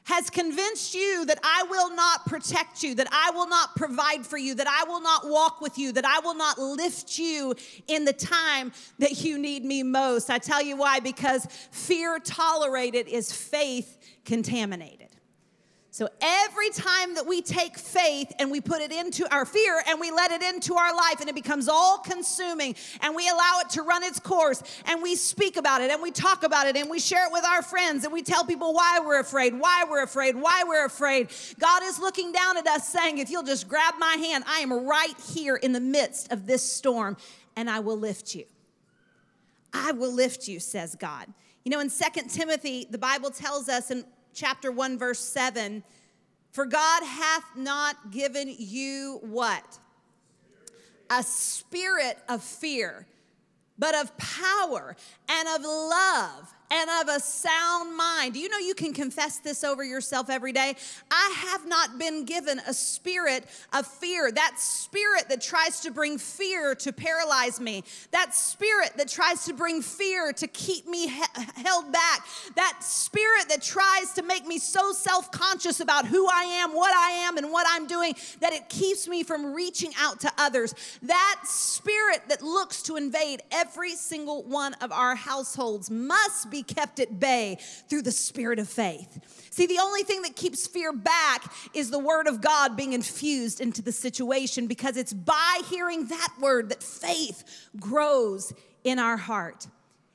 Has 0.10 0.32
convinced 0.32 0.96
you 0.96 1.24
that 1.26 1.40
I 1.44 1.66
will 1.70 1.94
not 1.96 2.26
protect 2.26 2.82
you, 2.82 2.96
that 2.96 3.08
I 3.12 3.30
will 3.30 3.48
not 3.48 3.76
provide 3.76 4.26
for 4.26 4.40
you, 4.40 4.56
that 4.56 4.68
I 4.68 4.84
will 4.90 5.02
not 5.02 5.30
walk 5.30 5.62
with 5.62 5.78
you, 5.78 5.92
that 5.92 6.04
I 6.04 6.20
will 6.20 6.34
not 6.34 6.58
lift 6.58 7.20
you 7.20 7.54
in 7.88 8.06
the 8.06 8.14
time 8.14 8.72
that 8.98 9.24
you 9.24 9.38
need 9.38 9.64
me 9.64 9.84
most. 9.84 10.32
I 10.32 10.40
tell 10.40 10.64
you 10.64 10.76
why, 10.76 11.00
because 11.00 11.46
fear 11.70 12.18
tolerated 12.18 13.08
is 13.08 13.32
faith 13.32 14.00
contaminated. 14.26 14.99
So 15.92 16.08
every 16.22 16.70
time 16.70 17.16
that 17.16 17.26
we 17.26 17.42
take 17.42 17.76
faith 17.76 18.32
and 18.38 18.52
we 18.52 18.62
put 18.62 18.82
it 18.82 18.92
into 18.92 19.32
our 19.34 19.44
fear 19.44 19.82
and 19.88 20.00
we 20.00 20.12
let 20.12 20.32
it 20.32 20.44
into 20.44 20.76
our 20.76 20.96
life 20.96 21.20
and 21.20 21.28
it 21.28 21.34
becomes 21.34 21.68
all 21.68 21.98
consuming 21.98 22.76
and 23.02 23.16
we 23.16 23.28
allow 23.28 23.60
it 23.62 23.72
to 23.72 23.82
run 23.82 24.04
its 24.04 24.20
course 24.20 24.62
and 24.86 25.02
we 25.02 25.16
speak 25.16 25.58
about 25.58 25.82
it 25.82 25.90
and 25.90 26.00
we 26.00 26.12
talk 26.12 26.44
about 26.44 26.68
it 26.68 26.78
and 26.78 26.92
we 26.92 27.00
share 27.00 27.26
it 27.26 27.32
with 27.32 27.44
our 27.44 27.64
friends 27.64 28.04
and 28.04 28.14
we 28.14 28.22
tell 28.22 28.46
people 28.46 28.72
why 28.72 29.00
we're 29.04 29.20
afraid, 29.20 29.60
why 29.60 29.84
we're 29.90 30.04
afraid, 30.04 30.36
why 30.36 30.64
we're 30.68 30.86
afraid. 30.86 31.30
God 31.60 31.82
is 31.84 31.98
looking 31.98 32.32
down 32.32 32.58
at 32.58 32.68
us 32.68 32.88
saying, 32.88 33.18
if 33.18 33.32
you'll 33.32 33.42
just 33.42 33.68
grab 33.68 33.96
my 33.98 34.14
hand, 34.14 34.44
I 34.48 34.60
am 34.60 34.72
right 34.72 35.20
here 35.34 35.56
in 35.56 35.74
the 35.74 35.82
midst 35.82 36.32
of 36.32 36.46
this 36.46 36.62
storm 36.62 37.18
and 37.56 37.68
I 37.68 37.80
will 37.80 37.98
lift 37.98 38.36
you. 38.36 38.46
I 39.74 39.92
will 39.94 40.14
lift 40.14 40.48
you, 40.48 40.60
says 40.60 40.96
God. 40.96 41.26
You 41.66 41.72
know, 41.72 41.80
in 41.80 41.90
Second 41.90 42.30
Timothy, 42.30 42.88
the 42.90 42.98
Bible 42.98 43.32
tells 43.32 43.70
us, 43.70 43.92
and 43.92 44.06
chapter 44.34 44.72
1, 44.72 44.98
verse 44.98 45.20
7 45.20 45.84
For 46.52 46.66
God 46.66 47.04
hath 47.04 47.44
not 47.56 48.12
given 48.12 48.54
you 48.58 49.20
what? 49.24 49.80
A 51.10 51.24
spirit 51.24 52.18
of 52.28 52.44
fear, 52.44 53.06
but 53.78 53.96
of 53.96 54.16
power 54.18 54.96
and 55.28 55.48
of 55.50 55.64
love 55.64 56.54
and 56.72 56.90
of 57.02 57.16
a 57.16 57.20
sound 57.20 57.96
mind. 57.96 58.34
Do 58.34 58.40
you 58.40 58.50
know 58.50 58.58
you 58.60 58.76
can 58.76 58.94
confess 58.94 59.40
this 59.40 59.64
over 59.64 59.84
yourself 59.84 60.30
every 60.30 60.52
day? 60.52 60.76
I 61.10 61.36
have 61.50 61.68
not 61.68 61.98
been 61.98 62.26
given 62.26 62.60
a 62.68 62.74
spirit 62.74 63.46
of 63.74 63.88
fear. 63.88 64.32
That 64.32 64.56
spirit 64.60 65.30
that 65.30 65.42
tries 65.42 65.80
to 65.82 65.92
bring 65.92 66.18
fear 66.18 66.76
to 66.76 66.94
paralyze 66.94 67.60
me. 67.60 67.84
That 68.12 68.36
spirit 68.36 68.92
that 68.98 69.08
tries 69.08 69.46
to 69.46 69.54
bring 69.54 69.82
fear 69.82 70.32
to 70.34 70.48
keep 70.48 70.88
me 70.88 71.08
he- 71.08 71.24
held 71.56 71.92
back. 71.92 72.26
That 72.56 72.78
spirit 72.82 73.50
that 73.50 73.62
tries 73.62 74.14
to 74.14 74.22
make 74.22 74.46
me 74.46 74.60
so 74.60 74.92
self 74.92 75.32
conscious 75.32 75.80
about 75.80 76.06
who 76.06 76.28
I 76.28 76.44
am, 76.44 76.76
what 76.76 76.96
I 76.96 77.12
am, 77.28 77.38
and 77.38 77.52
what 77.52 77.66
I'm 77.70 77.88
doing 77.88 78.14
that 78.42 78.54
it 78.54 78.70
keeps 78.70 79.08
me 79.08 79.24
from 79.24 79.54
reaching 79.54 79.92
out 80.00 80.20
to 80.22 80.32
others. 80.38 80.76
That 81.02 81.42
spirit 81.46 82.22
that 82.30 82.42
looks 82.42 82.84
to 82.84 82.96
invade 82.96 83.42
every 83.52 83.96
single 83.96 84.44
one 84.44 84.76
of 84.76 84.92
our 84.92 85.16
households 85.16 85.90
must 85.90 86.50
be 86.50 86.59
be 86.60 86.74
kept 86.74 87.00
at 87.00 87.20
bay 87.20 87.58
through 87.90 88.02
the 88.02 88.12
spirit 88.12 88.60
of 88.60 88.68
faith. 88.68 89.20
See, 89.52 89.66
the 89.66 89.80
only 89.80 90.04
thing 90.04 90.22
that 90.24 90.36
keeps 90.36 90.68
fear 90.68 90.92
back 90.92 91.52
is 91.74 91.90
the 91.90 92.00
word 92.00 92.28
of 92.28 92.42
God 92.42 92.76
being 92.76 92.94
infused 92.94 93.62
into 93.62 93.82
the 93.82 93.92
situation 93.92 94.68
because 94.68 94.98
it's 94.98 95.14
by 95.14 95.62
hearing 95.70 96.06
that 96.08 96.30
word 96.40 96.70
that 96.70 96.84
faith 96.84 97.68
grows 97.80 98.54
in 98.84 99.00
our 99.00 99.18
heart. 99.18 99.68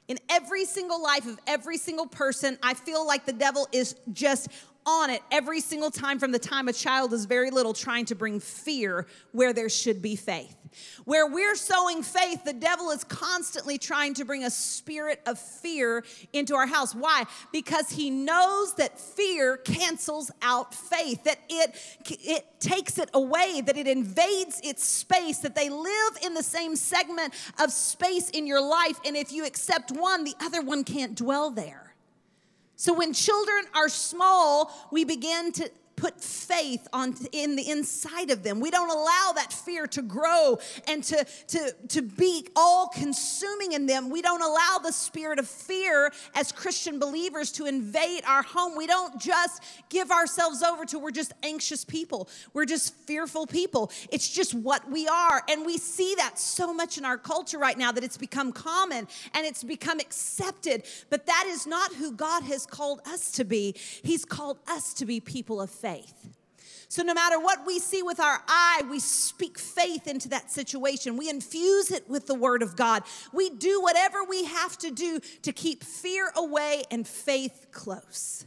In 0.07 0.19
every 0.29 0.67
single 0.67 1.03
life 1.03 1.27
of 1.27 1.39
every 1.47 1.79
single 1.79 2.07
person, 2.07 2.59
I 2.63 2.75
feel 2.75 3.07
like 3.07 3.25
the 3.25 3.33
devil 3.33 3.67
is 3.73 3.97
just 4.13 4.49
on 4.87 5.11
it 5.11 5.23
every 5.31 5.61
single 5.61 5.91
time 5.91 6.19
from 6.19 6.33
the 6.33 6.39
time 6.39 6.69
a 6.69 6.73
child 6.73 7.13
is 7.13 7.25
very 7.25 7.51
little, 7.51 7.73
trying 7.73 8.05
to 8.07 8.15
bring 8.15 8.41
fear 8.41 9.07
where 9.33 9.53
there 9.53 9.69
should 9.69 10.03
be 10.03 10.17
faith. 10.17 10.57
Where 11.05 11.27
we're 11.27 11.55
sowing 11.55 12.03
faith, 12.03 12.45
the 12.45 12.53
devil 12.53 12.91
is 12.91 13.05
constantly 13.05 13.79
trying 13.79 14.15
to 14.15 14.25
bring 14.25 14.45
a 14.45 14.51
spirit 14.51 15.21
of 15.27 15.39
fear 15.39 16.05
into 16.33 16.55
our 16.57 16.67
house. 16.67 16.95
Why? 16.95 17.25
Because 17.53 17.91
he 17.91 18.11
knows 18.11 18.75
that 18.75 18.99
fear 18.99 19.57
cancels 19.59 20.31
out 20.43 20.75
faith, 20.75 21.23
that 21.25 21.39
it, 21.49 21.77
it 22.09 22.61
takes 22.61 22.99
it 22.99 23.11
away, 23.15 23.63
that 23.65 23.77
it 23.77 23.87
invades 23.87 24.61
its 24.65 24.85
space, 24.85 25.39
that 25.39 25.55
they 25.55 25.69
live 25.69 26.19
in 26.25 26.35
the 26.35 26.43
same 26.43 26.77
segment 26.77 27.35
of 27.61 27.71
space 27.71 28.31
in 28.31 28.47
your 28.47 28.61
life. 28.61 28.99
And 29.05 29.17
if 29.17 29.33
you 29.33 29.47
accept 29.47 29.93
one, 29.93 30.25
the 30.25 30.35
other 30.41 30.63
one 30.63 30.85
can't 30.85 31.15
dwell 31.15 31.51
there. 31.51 31.84
So 32.77 32.93
when 32.93 33.13
children 33.13 33.65
are 33.75 33.89
small, 33.89 34.71
we 34.91 35.05
begin 35.05 35.53
to 35.53 35.71
put 35.97 36.21
faith 36.23 36.87
on 36.93 37.15
in 37.33 37.57
the 37.57 37.71
inside 37.71 38.31
of 38.31 38.43
them. 38.43 38.61
We 38.61 38.71
don't 38.71 38.91
allow 38.91 39.33
that 39.37 39.53
fear 39.53 39.87
to 39.89 40.03
grow 40.03 40.59
and 40.89 41.03
to, 41.05 41.25
to, 41.49 41.75
to 41.89 42.03
be 42.03 42.47
all 42.57 42.89
consuming 42.89 43.73
in 43.73 43.87
them. 43.87 44.11
We 44.11 44.23
don't 44.23 44.43
allow 44.43 44.79
the 44.83 44.93
spirit 44.93 45.39
of 45.39 45.47
fear 45.47 46.13
as 46.35 46.53
Christian 46.53 46.99
believers 46.99 47.53
to 47.53 47.67
invade 47.67 48.25
our 48.27 48.43
home. 48.43 48.77
We 48.77 48.87
don't 48.87 49.21
just 49.21 49.63
give 49.89 50.11
ourselves 50.11 50.63
over 50.63 50.85
to 50.87 50.99
we're 50.99 51.11
just 51.11 51.33
anxious 51.43 51.85
people. 51.85 52.29
We're 52.53 52.65
just 52.65 52.95
fearful 52.95 53.47
people. 53.47 53.91
It's 54.11 54.29
just 54.29 54.55
what 54.55 54.91
we 54.91 55.07
are. 55.07 55.43
And 55.49 55.65
we 55.65 55.79
see 55.79 56.15
that 56.17 56.39
so 56.39 56.73
much 56.73 56.99
in 56.99 57.05
our 57.05 57.19
culture 57.19 57.59
right 57.59 57.77
now 57.77 57.93
that 57.93 58.05
it's 58.05 58.17
become 58.17 58.53
common 58.53 59.07
and 59.35 59.47
it's 59.47 59.63
become 59.63 60.01
accepted. 60.01 60.85
But 61.11 61.27
that 61.27 61.45
is 61.49 61.67
not 61.67 61.95
who 61.95 62.13
God 62.13 62.43
has 62.45 62.67
called 62.67 63.01
us 63.07 63.33
to 63.33 63.45
be. 63.45 63.75
He's 64.03 64.25
called 64.25 64.59
us 64.67 64.95
to 64.95 65.07
be 65.07 65.21
people 65.21 65.61
of 65.61 65.71
faith. 65.85 66.29
So, 66.89 67.03
no 67.03 67.13
matter 67.13 67.39
what 67.39 67.67
we 67.67 67.79
see 67.79 68.03
with 68.03 68.21
our 68.21 68.43
eye, 68.49 68.83
we 68.89 69.01
speak 69.01 69.59
faith 69.59 70.07
into 70.07 70.29
that 70.31 70.51
situation. 70.51 71.17
We 71.17 71.29
infuse 71.29 71.91
it 71.91 72.09
with 72.09 72.27
the 72.27 72.35
Word 72.35 72.63
of 72.63 72.75
God. 72.75 73.03
We 73.33 73.51
do 73.51 73.83
whatever 73.83 74.25
we 74.25 74.45
have 74.45 74.79
to 74.79 74.91
do 74.91 75.21
to 75.43 75.53
keep 75.53 75.85
fear 75.85 76.31
away 76.37 76.85
and 76.91 77.07
faith 77.07 77.67
close. 77.71 78.47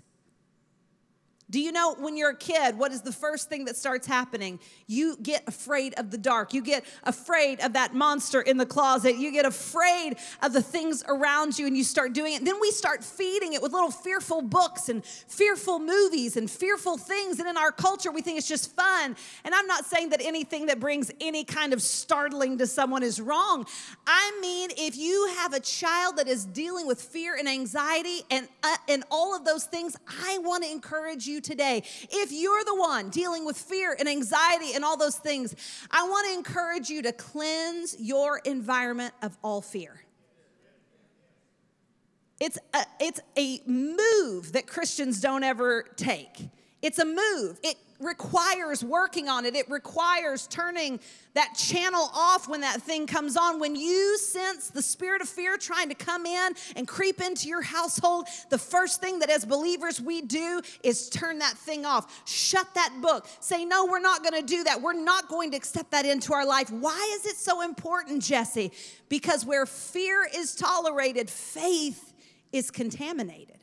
Do 1.50 1.62
you 1.62 1.72
know 1.72 1.96
when 1.98 2.18
you're 2.18 2.32
a 2.32 2.36
kid, 2.36 2.78
what 2.78 2.92
is 2.92 3.02
the 3.02 3.14
first 3.14 3.48
thing 3.48 3.66
that 3.66 3.78
starts 3.78 4.06
happening? 4.06 4.60
You 4.86 5.16
get 5.22 5.48
afraid 5.48 5.94
of 5.98 6.12
the 6.12 6.18
dark. 6.18 6.54
You 6.54 6.62
get 6.62 6.84
afraid 7.04 7.62
of 7.62 7.74
that 7.74 7.96
monster 7.96 8.42
in 8.42 8.58
the 8.58 8.66
closet. 8.66 9.16
You 9.16 9.32
get 9.32 9.46
afraid 9.46 10.18
of 10.44 10.52
the 10.52 10.62
things 10.62 11.06
around 11.08 11.58
you 11.58 11.66
and 11.66 11.78
you 11.78 11.86
start 11.86 12.12
doing 12.12 12.34
it. 12.34 12.44
Then 12.44 12.60
we 12.60 12.72
start 12.72 13.02
feeding 13.02 13.54
it 13.54 13.62
with 13.62 13.72
little 13.72 13.92
fearful 13.92 14.42
books 14.42 14.90
and 14.90 15.06
fearful 15.06 15.80
movies 15.80 16.36
and 16.36 16.52
fearful 16.52 16.98
things. 16.98 17.40
And 17.40 17.48
in 17.48 17.56
our 17.56 17.72
culture, 17.72 18.12
we 18.12 18.22
think 18.22 18.38
it's 18.38 18.48
just 18.48 18.76
fun. 18.76 19.16
And 19.46 19.56
I'm 19.56 19.68
not 19.68 19.86
saying 19.86 20.10
that 20.10 20.22
anything 20.22 20.66
that 20.66 20.82
brings 20.82 21.12
any 21.22 21.46
kind 21.46 21.72
of 21.72 21.82
startling 21.82 22.58
to 22.58 22.68
someone 22.68 23.04
is 23.04 23.22
wrong. 23.22 23.66
I 24.06 24.38
mean, 24.42 24.72
if 24.78 24.98
you 24.98 25.34
have 25.38 25.54
a 25.54 25.62
child 25.62 26.18
that 26.18 26.28
is 26.28 26.44
dealing 26.44 26.88
with 26.88 27.02
fear 27.02 27.36
and 27.36 27.48
anxiety 27.48 28.24
and, 28.30 28.50
uh, 28.64 28.76
and 28.90 29.06
all 29.10 29.34
of 29.34 29.46
those 29.46 29.64
things, 29.64 29.96
I 30.26 30.40
want 30.40 30.66
to 30.66 30.70
encourage 30.70 31.26
you 31.26 31.37
you 31.38 31.42
today. 31.42 31.84
If 32.10 32.32
you're 32.32 32.64
the 32.66 32.76
one 32.76 33.10
dealing 33.10 33.46
with 33.46 33.58
fear 33.58 33.96
and 33.98 34.10
anxiety 34.10 34.74
and 34.74 34.84
all 34.84 34.98
those 34.98 35.18
things, 35.18 35.56
I 35.92 36.04
want 36.08 36.28
to 36.28 36.34
encourage 36.34 36.90
you 36.90 37.04
to 37.04 37.14
cleanse 37.14 37.96
your 38.00 38.40
environment 38.40 39.14
of 39.22 39.38
all 39.44 39.62
fear. 39.62 40.04
It's 42.40 42.58
a, 42.74 42.86
it's 43.00 43.20
a 43.38 43.62
move 43.66 44.54
that 44.54 44.68
Christians 44.68 45.22
don't 45.22 45.44
ever 45.44 45.84
take. 45.96 46.50
It's 46.82 47.00
a 47.00 47.06
move. 47.06 47.60
It 47.64 47.76
requires 48.00 48.84
working 48.84 49.28
on 49.28 49.46
it. 49.46 49.56
It 49.56 49.70
requires 49.70 50.46
turning 50.48 51.00
that 51.34 51.56
channel 51.58 52.10
off 52.14 52.48
when 52.48 52.62
that 52.62 52.82
thing 52.82 53.08
comes 53.08 53.36
on. 53.36 53.60
When 53.60 53.76
you 53.76 54.18
sense 54.20 54.70
the 54.70 54.82
spirit 54.82 55.22
of 55.22 55.30
fear 55.30 55.58
trying 55.58 55.90
to 55.90 55.96
come 55.96 56.26
in 56.26 56.54
and 56.76 56.88
creep 56.88 57.22
into 57.22 57.48
your 57.48 57.62
household, 57.62 58.28
the 58.50 58.58
first 58.58 59.02
thing 59.02 59.20
that 59.20 59.30
as 59.30 59.46
believers 59.46 60.00
we 60.00 60.22
do 60.22 60.62
is 60.84 61.10
turn 61.10 61.40
that 61.40 61.58
thing 61.58 61.86
off. 61.86 62.22
Shut 62.28 62.68
that 62.76 62.94
book. 63.02 63.28
Say, 63.40 63.66
no, 63.66 63.86
we're 63.86 64.00
not 64.00 64.22
going 64.22 64.40
to 64.40 64.46
do 64.46 64.64
that. 64.66 64.82
We're 64.82 64.94
not 64.94 65.28
going 65.28 65.52
to 65.52 65.58
accept 65.58 65.92
that 65.92 66.06
into 66.06 66.34
our 66.34 66.46
life. 66.46 66.70
Why 66.70 67.18
is 67.18 67.26
it 67.26 67.38
so 67.38 67.62
important, 67.62 68.22
Jesse? 68.22 68.72
Because 69.10 69.46
where 69.46 69.66
fear 69.66 70.28
is 70.32 70.56
tolerated, 70.56 71.30
faith 71.30 72.14
is 72.52 72.70
contaminated. 72.70 73.57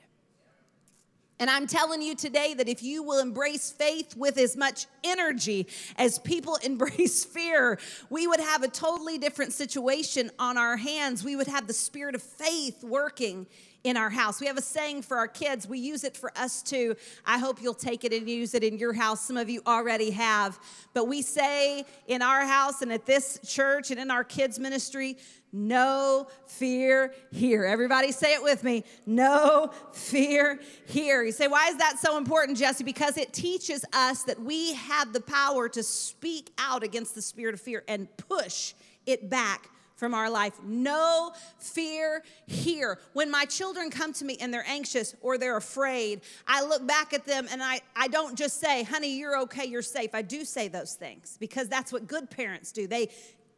And 1.41 1.51
I'm 1.51 1.67
telling 1.67 2.01
you 2.01 2.15
today 2.15 2.55
that 2.55 2.69
if 2.69 2.83
you 2.83 3.03
will 3.03 3.21
embrace 3.21 3.73
faith 3.73 4.17
with 4.17 4.39
as 4.39 4.57
much 4.57 4.87
energy 5.03 5.67
as 5.97 6.19
people 6.19 6.57
embrace 6.63 7.25
fear, 7.25 7.79
we 8.11 8.27
would 8.27 8.41
have 8.41 8.63
a 8.63 8.69
totally 8.69 9.19
different 9.19 9.53
situation 9.53 10.31
on 10.39 10.57
our 10.57 10.77
hands. 10.77 11.25
We 11.25 11.37
would 11.37 11.49
have 11.49 11.67
the 11.67 11.73
spirit 11.73 12.15
of 12.15 12.23
faith 12.23 12.85
working 12.85 13.47
in 13.85 13.99
our 13.99 14.09
house. 14.09 14.41
We 14.41 14.47
have 14.47 14.57
a 14.57 14.63
saying 14.63 15.03
for 15.03 15.19
our 15.19 15.29
kids. 15.29 15.69
We 15.69 15.79
use 15.79 16.05
it 16.05 16.17
for 16.17 16.33
us 16.37 16.63
too. 16.63 16.97
I 17.27 17.39
hope 17.39 17.61
you'll 17.61 17.75
take 17.75 18.05
it 18.05 18.15
and 18.15 18.29
use 18.29 18.55
it 18.55 18.65
in 18.65 18.79
your 18.79 18.95
house. 18.95 19.21
Some 19.21 19.37
of 19.37 19.51
you 19.51 19.61
already 19.67 20.11
have. 20.13 20.59
But 20.95 21.07
we 21.07 21.21
say 21.21 21.85
in 22.07 22.23
our 22.23 22.47
house 22.47 22.81
and 22.81 22.91
at 22.91 23.05
this 23.05 23.39
church 23.47 23.91
and 23.91 24.01
in 24.01 24.11
our 24.11 24.25
kids' 24.25 24.59
ministry, 24.59 25.19
no 25.55 26.27
fear 26.47 27.15
here. 27.31 27.65
Everybody 27.65 28.11
say 28.11 28.35
it 28.35 28.43
with 28.43 28.65
me. 28.65 28.83
No 29.07 29.71
fear 29.93 30.59
here. 30.87 31.23
You 31.23 31.31
say, 31.31 31.47
why 31.47 31.69
is 31.69 31.77
that 31.77 31.99
so 32.01 32.19
important, 32.19 32.59
Jesse? 32.59 32.83
Because 32.83 33.17
it 33.17 33.33
teaches 33.33 33.85
us 33.93 34.25
that 34.25 34.43
we 34.43 34.75
have 34.75 35.13
the 35.13 35.21
power 35.21 35.69
to 35.69 35.83
speak 35.85 36.51
out 36.59 36.83
against 36.83 37.15
the 37.15 37.23
spirit 37.23 37.55
of 37.55 37.61
fear 37.61 37.85
and 37.87 38.09
push 38.17 38.75
it 39.07 39.31
back 39.31 39.71
from 39.95 40.13
our 40.13 40.29
life. 40.29 40.55
No 40.65 41.33
fear 41.59 42.25
here. 42.47 42.99
When 43.13 43.31
my 43.31 43.45
children 43.45 43.91
come 43.91 44.13
to 44.15 44.25
me 44.25 44.37
and 44.41 44.53
they're 44.53 44.67
anxious 44.67 45.15
or 45.21 45.39
they're 45.39 45.57
afraid, 45.57 46.23
I 46.49 46.65
look 46.65 46.87
back 46.87 47.15
at 47.15 47.27
them 47.27 47.47
and 47.51 47.63
I, 47.63 47.81
I 47.95 48.09
don't 48.09 48.37
just 48.37 48.61
say, 48.61 48.83
honey, 48.83 49.17
you're 49.17 49.39
okay, 49.43 49.67
you're 49.67 49.83
safe. 49.83 50.11
I 50.15 50.23
do 50.23 50.45
say 50.45 50.67
those 50.67 50.95
things 50.95 51.37
because 51.39 51.69
that's 51.69 51.93
what 51.93 52.09
good 52.09 52.29
parents 52.29 52.73
do. 52.73 52.87
They 52.89 53.11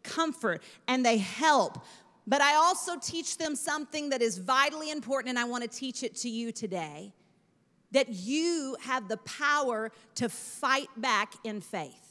comfort 0.07 0.63
and 0.89 1.05
they 1.05 1.19
help. 1.19 1.85
But 2.27 2.41
I 2.41 2.57
also 2.57 2.99
teach 2.99 3.39
them 3.39 3.55
something 3.55 4.11
that 4.11 4.21
is 4.21 4.39
vitally 4.39 4.91
important, 4.91 5.31
and 5.31 5.39
I 5.39 5.45
want 5.45 5.63
to 5.63 5.69
teach 5.69 6.03
it 6.03 6.17
to 6.17 6.29
you 6.29 6.51
today 6.51 7.13
that 7.93 8.09
you 8.09 8.77
have 8.81 9.09
the 9.09 9.17
power 9.19 9.93
to 10.17 10.29
fight 10.29 10.89
back 10.97 11.35
in 11.45 11.61
faith. 11.61 12.06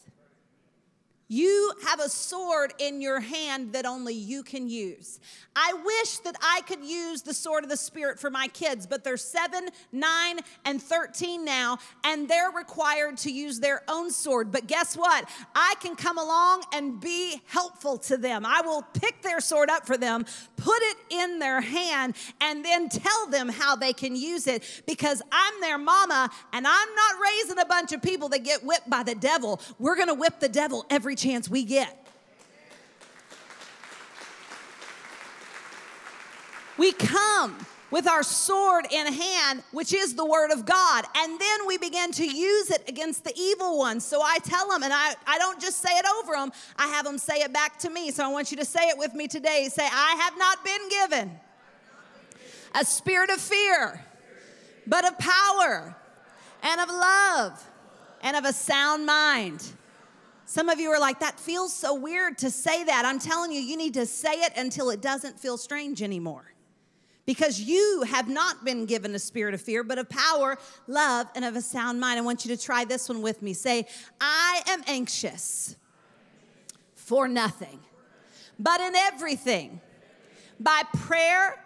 You 1.28 1.74
have 1.88 2.00
a 2.00 2.10
sword 2.10 2.74
in 2.78 3.02
your 3.02 3.20
hand 3.20 3.74
that 3.74 3.86
only 3.86 4.14
you 4.14 4.44
can 4.44 4.70
use. 4.70 5.20
I 5.56 5.74
wish 5.74 6.18
that 6.20 6.36
I 6.42 6.62
could 6.68 6.84
use 6.84 7.24
the 7.24 7.34
sword 7.34 7.64
of 7.64 7.70
the 7.70 7.78
Spirit 7.78 8.20
for 8.20 8.30
my 8.30 8.48
kids, 8.50 8.86
but 8.86 9.04
they're 9.04 9.18
seven, 9.18 9.70
nine, 9.92 10.40
and 10.66 10.82
13 10.82 11.44
now, 11.44 11.80
and 12.04 12.28
they're 12.28 12.52
required 12.52 13.18
to 13.20 13.32
use 13.32 13.60
their 13.60 13.82
own 13.88 14.12
sword. 14.12 14.52
But 14.52 14.68
guess 14.68 14.96
what? 14.96 15.28
I 15.56 15.74
can 15.80 15.96
come 15.96 16.20
along 16.20 16.64
and 16.74 17.00
be 17.00 17.42
helpful 17.48 17.98
to 18.00 18.18
them. 18.18 18.46
I 18.46 18.62
will 18.62 18.84
pick 18.94 19.22
their 19.24 19.40
sword 19.40 19.70
up 19.72 19.88
for 19.88 19.98
them, 19.98 20.26
put 20.58 20.78
it 20.82 20.98
in 21.10 21.40
their 21.40 21.62
hand, 21.62 22.16
and 22.42 22.64
then 22.64 22.90
tell 22.90 23.28
them 23.28 23.50
how 23.50 23.76
they 23.76 23.94
can 23.94 24.16
use 24.16 24.46
it 24.46 24.84
because 24.86 25.24
I'm 25.32 25.62
their 25.62 25.78
mama 25.80 26.30
and 26.54 26.68
I'm 26.68 26.96
not 26.96 27.16
raising 27.24 27.60
a 27.60 27.66
bunch 27.66 27.94
of 27.94 28.02
people 28.02 28.30
that 28.30 28.44
get 28.44 28.64
whipped 28.64 28.90
by 28.90 29.04
the 29.04 29.16
devil. 29.16 29.60
We're 29.80 29.96
gonna 29.96 30.14
whip 30.14 30.40
the 30.40 30.50
devil 30.50 30.86
every 30.90 31.15
chance 31.16 31.50
we 31.50 31.64
get. 31.64 32.06
We 36.78 36.92
come 36.92 37.58
with 37.92 38.08
our 38.08 38.24
sword 38.24 38.86
in 38.92 39.14
hand, 39.14 39.64
which 39.72 39.94
is 39.94 40.16
the 40.16 40.26
word 40.26 40.52
of 40.52 40.66
God. 40.66 41.06
And 41.16 41.40
then 41.40 41.68
we 41.68 41.78
begin 41.78 42.12
to 42.14 42.26
use 42.26 42.70
it 42.70 42.84
against 42.90 43.24
the 43.24 43.34
evil 43.38 43.78
ones. 43.78 44.06
So 44.06 44.22
I 44.22 44.40
tell 44.40 44.70
them, 44.70 44.84
and 44.84 44.92
I, 44.92 45.14
I 45.26 45.38
don't 45.38 45.62
just 45.62 45.82
say 45.82 45.92
it 45.92 46.06
over 46.20 46.34
them, 46.34 46.52
I 46.78 46.88
have 46.88 47.06
them 47.06 47.18
say 47.18 47.36
it 47.36 47.54
back 47.54 47.80
to 47.80 47.90
me. 47.90 48.12
So 48.12 48.26
I 48.26 48.28
want 48.28 48.52
you 48.52 48.58
to 48.58 48.66
say 48.66 48.90
it 48.90 48.98
with 48.98 49.14
me 49.14 49.28
today. 49.28 49.70
Say, 49.72 49.86
I 49.90 50.16
have 50.20 50.38
not 50.38 50.66
been 50.66 50.90
given 50.90 51.40
a 52.74 52.84
spirit 52.84 53.30
of 53.30 53.40
fear, 53.40 54.04
but 54.86 55.06
of 55.08 55.18
power 55.18 55.96
and 56.62 56.82
of 56.82 56.90
love 56.90 57.64
and 58.22 58.36
of 58.36 58.44
a 58.44 58.52
sound 58.52 59.06
mind. 59.06 59.72
Some 60.46 60.70
of 60.70 60.80
you 60.80 60.90
are 60.92 61.00
like, 61.00 61.20
that 61.22 61.40
feels 61.40 61.74
so 61.74 61.96
weird 61.96 62.38
to 62.40 62.52
say 62.52 62.84
that. 62.84 63.04
I'm 63.06 63.20
telling 63.20 63.52
you, 63.52 63.60
you 63.60 63.78
need 63.78 63.96
to 63.96 64.06
say 64.06 64.34
it 64.34 64.54
until 64.56 64.92
it 64.92 65.02
doesn't 65.02 65.40
feel 65.40 65.58
strange 65.58 66.04
anymore. 66.04 66.54
Because 67.26 67.60
you 67.60 68.04
have 68.08 68.30
not 68.30 68.64
been 68.64 68.86
given 68.86 69.16
a 69.16 69.20
spirit 69.20 69.56
of 69.56 69.62
fear, 69.62 69.84
but 69.84 69.98
of 69.98 70.08
power, 70.08 70.60
love, 70.86 71.28
and 71.34 71.44
of 71.44 71.56
a 71.56 71.62
sound 71.62 72.00
mind. 72.00 72.20
I 72.20 72.22
want 72.22 72.46
you 72.46 72.56
to 72.56 72.62
try 72.62 72.86
this 72.86 73.10
one 73.10 73.24
with 73.24 73.42
me. 73.42 73.54
Say, 73.54 73.88
I 74.22 74.62
am 74.68 74.84
anxious 74.86 75.76
for 76.94 77.28
nothing, 77.28 77.80
but 78.60 78.80
in 78.82 78.96
everything, 78.96 79.82
by 80.60 80.84
prayer 80.98 81.60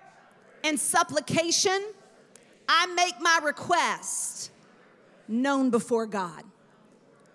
and 0.64 0.80
supplication, 0.80 1.84
I 2.70 2.86
make 2.88 3.20
my 3.20 3.42
request 3.44 4.52
known 5.28 5.70
before 5.70 6.06
God. 6.06 6.44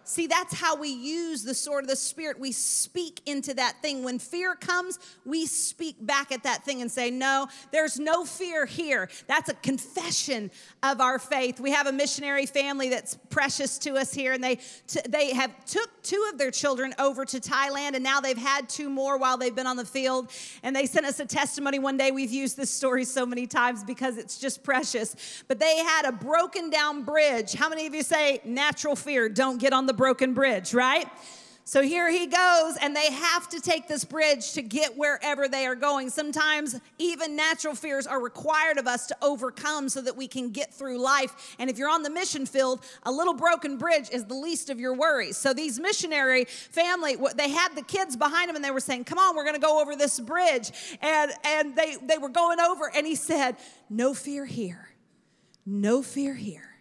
See, 0.04 0.26
that's 0.26 0.54
how 0.54 0.76
we 0.76 0.90
use 0.90 1.44
the 1.44 1.54
sword 1.54 1.84
of 1.84 1.88
the 1.88 1.96
Spirit. 1.96 2.38
We 2.38 2.52
speak 2.52 3.22
into 3.24 3.54
that 3.54 3.80
thing. 3.80 4.04
When 4.04 4.18
fear 4.18 4.54
comes, 4.54 4.98
we 5.24 5.46
speak 5.46 5.96
back 5.98 6.30
at 6.30 6.42
that 6.42 6.62
thing 6.62 6.82
and 6.82 6.90
say, 6.90 7.10
No, 7.10 7.48
there's 7.72 7.98
no 7.98 8.24
fear 8.24 8.66
here. 8.66 9.08
That's 9.26 9.48
a 9.48 9.54
confession 9.54 10.50
of 10.82 11.00
our 11.00 11.18
faith. 11.18 11.58
We 11.58 11.70
have 11.70 11.86
a 11.86 11.92
missionary 11.92 12.44
family 12.44 12.90
that's 12.90 13.16
precious 13.30 13.78
to 13.78 13.94
us 13.94 14.12
here, 14.12 14.34
and 14.34 14.44
they, 14.44 14.56
t- 14.86 15.00
they 15.08 15.32
have 15.32 15.64
took 15.64 16.02
two 16.02 16.28
of 16.30 16.38
their 16.38 16.50
children 16.50 16.94
over 16.98 17.24
to 17.24 17.40
Thailand, 17.40 17.94
and 17.94 18.04
now 18.04 18.20
they've 18.20 18.36
had 18.36 18.68
two 18.68 18.90
more 18.90 19.16
while 19.16 19.38
they've 19.38 19.54
been 19.54 19.66
on 19.66 19.76
the 19.76 19.86
field. 19.86 20.30
And 20.62 20.76
they 20.76 20.84
sent 20.84 21.06
us 21.06 21.18
a 21.18 21.26
testimony 21.26 21.78
one 21.78 21.96
day. 21.96 22.10
We've 22.10 22.30
used 22.30 22.58
this 22.58 22.70
story 22.70 23.04
so 23.06 23.24
many 23.24 23.46
times 23.46 23.82
because 23.82 24.18
it's 24.18 24.38
just 24.38 24.62
precious. 24.62 25.42
But 25.48 25.58
they 25.58 25.78
had 25.78 26.04
a 26.04 26.12
broken 26.12 26.68
down 26.68 27.04
bridge. 27.04 27.54
How 27.54 27.70
many 27.70 27.86
of 27.86 27.94
you 27.94 28.02
say, 28.02 28.40
Natural 28.44 28.94
fear, 28.96 29.30
don't 29.30 29.58
get 29.58 29.72
on 29.72 29.86
the 29.86 29.94
broken 30.04 30.34
bridge, 30.34 30.74
right? 30.74 31.08
So 31.64 31.80
here 31.80 32.10
he 32.10 32.26
goes, 32.26 32.76
and 32.82 32.94
they 32.94 33.10
have 33.10 33.48
to 33.48 33.58
take 33.58 33.88
this 33.88 34.04
bridge 34.04 34.52
to 34.52 34.60
get 34.60 34.98
wherever 34.98 35.48
they 35.48 35.64
are 35.64 35.74
going. 35.74 36.10
Sometimes 36.10 36.78
even 36.98 37.36
natural 37.36 37.74
fears 37.74 38.06
are 38.06 38.20
required 38.20 38.76
of 38.76 38.86
us 38.86 39.06
to 39.06 39.16
overcome 39.22 39.88
so 39.88 40.02
that 40.02 40.14
we 40.14 40.28
can 40.28 40.50
get 40.50 40.74
through 40.74 40.98
life. 40.98 41.56
And 41.58 41.70
if 41.70 41.78
you're 41.78 41.88
on 41.88 42.02
the 42.02 42.10
mission 42.10 42.44
field, 42.44 42.84
a 43.04 43.10
little 43.10 43.32
broken 43.32 43.78
bridge 43.78 44.10
is 44.12 44.26
the 44.26 44.34
least 44.34 44.68
of 44.68 44.78
your 44.78 44.92
worries. 44.92 45.38
So 45.38 45.54
these 45.54 45.80
missionary 45.80 46.44
family, 46.44 47.16
they 47.34 47.48
had 47.48 47.74
the 47.74 47.82
kids 47.82 48.14
behind 48.14 48.50
them, 48.50 48.56
and 48.56 48.64
they 48.64 48.72
were 48.72 48.80
saying, 48.80 49.04
"Come 49.04 49.16
on, 49.16 49.34
we're 49.34 49.44
going 49.44 49.54
to 49.54 49.66
go 49.66 49.80
over 49.80 49.96
this 49.96 50.20
bridge." 50.20 50.70
And 51.00 51.32
and 51.44 51.74
they 51.74 51.96
they 52.02 52.18
were 52.18 52.28
going 52.28 52.60
over, 52.60 52.92
and 52.94 53.06
he 53.06 53.14
said, 53.14 53.56
"No 53.88 54.12
fear 54.12 54.44
here, 54.44 54.90
no 55.64 56.02
fear 56.02 56.34
here." 56.34 56.74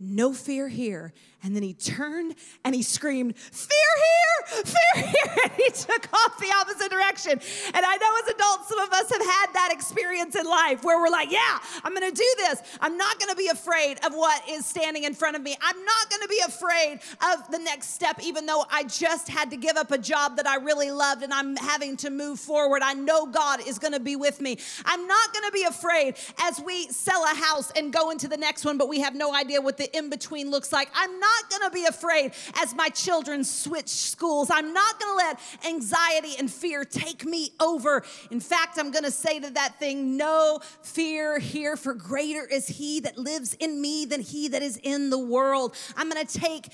no 0.00 0.32
fear 0.32 0.68
here. 0.68 1.12
And 1.44 1.54
then 1.54 1.62
he 1.62 1.74
turned 1.74 2.34
and 2.64 2.74
he 2.74 2.82
screamed, 2.82 3.36
Fear 3.36 3.68
here, 3.68 4.64
fear 4.64 5.04
here. 5.04 5.10
And 5.44 5.52
he 5.52 5.70
took 5.70 6.08
off 6.12 6.38
the 6.38 6.50
opposite 6.58 6.90
direction. 6.90 7.32
And 7.32 7.84
I 7.84 7.96
know 7.96 8.16
as 8.22 8.34
adults, 8.34 8.68
some 8.68 8.78
of 8.78 8.90
us 8.92 9.10
have 9.10 9.20
had 9.20 9.52
that 9.52 9.68
experience 9.70 10.36
in 10.36 10.46
life 10.46 10.82
where 10.82 10.98
we're 10.98 11.10
like, 11.10 11.30
Yeah, 11.30 11.58
I'm 11.82 11.92
gonna 11.92 12.10
do 12.10 12.34
this. 12.38 12.62
I'm 12.80 12.96
not 12.96 13.20
gonna 13.20 13.34
be 13.34 13.48
afraid 13.48 13.98
of 14.06 14.14
what 14.14 14.42
is 14.48 14.64
standing 14.64 15.04
in 15.04 15.12
front 15.12 15.36
of 15.36 15.42
me. 15.42 15.54
I'm 15.60 15.84
not 15.84 16.10
gonna 16.10 16.28
be 16.28 16.40
afraid 16.46 17.00
of 17.34 17.50
the 17.50 17.58
next 17.58 17.90
step, 17.94 18.20
even 18.22 18.46
though 18.46 18.64
I 18.70 18.84
just 18.84 19.28
had 19.28 19.50
to 19.50 19.58
give 19.58 19.76
up 19.76 19.90
a 19.90 19.98
job 19.98 20.36
that 20.36 20.46
I 20.46 20.56
really 20.56 20.90
loved 20.90 21.22
and 21.22 21.32
I'm 21.32 21.56
having 21.56 21.98
to 21.98 22.10
move 22.10 22.40
forward. 22.40 22.80
I 22.82 22.94
know 22.94 23.26
God 23.26 23.60
is 23.66 23.78
gonna 23.78 24.00
be 24.00 24.16
with 24.16 24.40
me. 24.40 24.56
I'm 24.86 25.06
not 25.06 25.34
gonna 25.34 25.52
be 25.52 25.64
afraid 25.64 26.16
as 26.40 26.58
we 26.62 26.86
sell 26.88 27.22
a 27.24 27.34
house 27.34 27.70
and 27.76 27.92
go 27.92 28.10
into 28.10 28.28
the 28.28 28.38
next 28.38 28.64
one, 28.64 28.78
but 28.78 28.88
we 28.88 29.00
have 29.00 29.14
no 29.14 29.34
idea 29.34 29.60
what 29.60 29.76
the 29.76 29.94
in 29.94 30.08
between 30.08 30.50
looks 30.50 30.72
like. 30.72 30.88
I'm 30.94 31.20
not 31.20 31.33
going 31.50 31.62
to 31.62 31.70
be 31.70 31.84
afraid 31.84 32.32
as 32.56 32.74
my 32.74 32.88
children 32.88 33.44
switch 33.44 33.88
schools. 33.88 34.50
I'm 34.50 34.72
not 34.72 35.00
going 35.00 35.12
to 35.12 35.16
let 35.16 35.40
anxiety 35.66 36.34
and 36.38 36.50
fear 36.50 36.84
take 36.84 37.24
me 37.24 37.50
over. 37.60 38.04
In 38.30 38.40
fact, 38.40 38.78
I'm 38.78 38.90
going 38.90 39.04
to 39.04 39.10
say 39.10 39.40
to 39.40 39.50
that 39.50 39.78
thing, 39.78 40.16
No 40.16 40.60
fear 40.82 41.38
here, 41.38 41.76
for 41.76 41.94
greater 41.94 42.46
is 42.46 42.66
He 42.66 43.00
that 43.00 43.18
lives 43.18 43.54
in 43.54 43.80
me 43.80 44.04
than 44.04 44.20
He 44.20 44.48
that 44.48 44.62
is 44.62 44.78
in 44.82 45.10
the 45.10 45.18
world. 45.18 45.74
I'm 45.96 46.08
going 46.10 46.24
to 46.24 46.38
take 46.38 46.68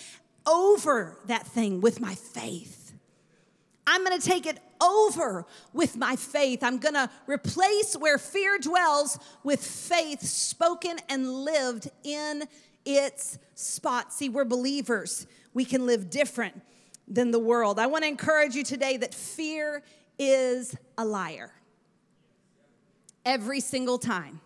over 0.47 1.19
that 1.27 1.47
thing 1.47 1.81
with 1.81 2.01
my 2.01 2.15
faith. 2.15 2.81
I'm 3.87 4.05
gonna 4.05 4.21
take 4.21 4.47
it 4.47 4.59
over 4.81 5.47
with 5.73 5.97
my 5.97 6.15
faith. 6.15 6.63
I'm 6.63 6.79
gonna 6.79 7.11
replace 7.27 7.95
where 7.95 8.19
fear 8.19 8.57
dwells 8.59 9.19
with 9.43 9.65
faith 9.65 10.23
spoken 10.23 10.99
and 11.09 11.29
lived 11.29 11.91
in 12.05 12.45
its 12.85 13.39
spot. 13.55 14.13
See, 14.13 14.29
we're 14.29 14.45
believers. 14.45 15.27
We 15.55 15.65
can 15.65 15.87
live 15.87 16.11
different 16.11 16.61
than 17.07 17.31
the 17.31 17.39
world. 17.39 17.79
I 17.79 17.87
want 17.87 18.05
to 18.05 18.09
encourage 18.09 18.55
you 18.55 18.63
today 18.63 18.97
that 18.99 19.15
fear 19.15 19.83
is 20.19 20.77
a 20.97 21.05
liar. 21.05 21.53
Every 23.25 23.61
single 23.61 23.99
time. 23.99 24.41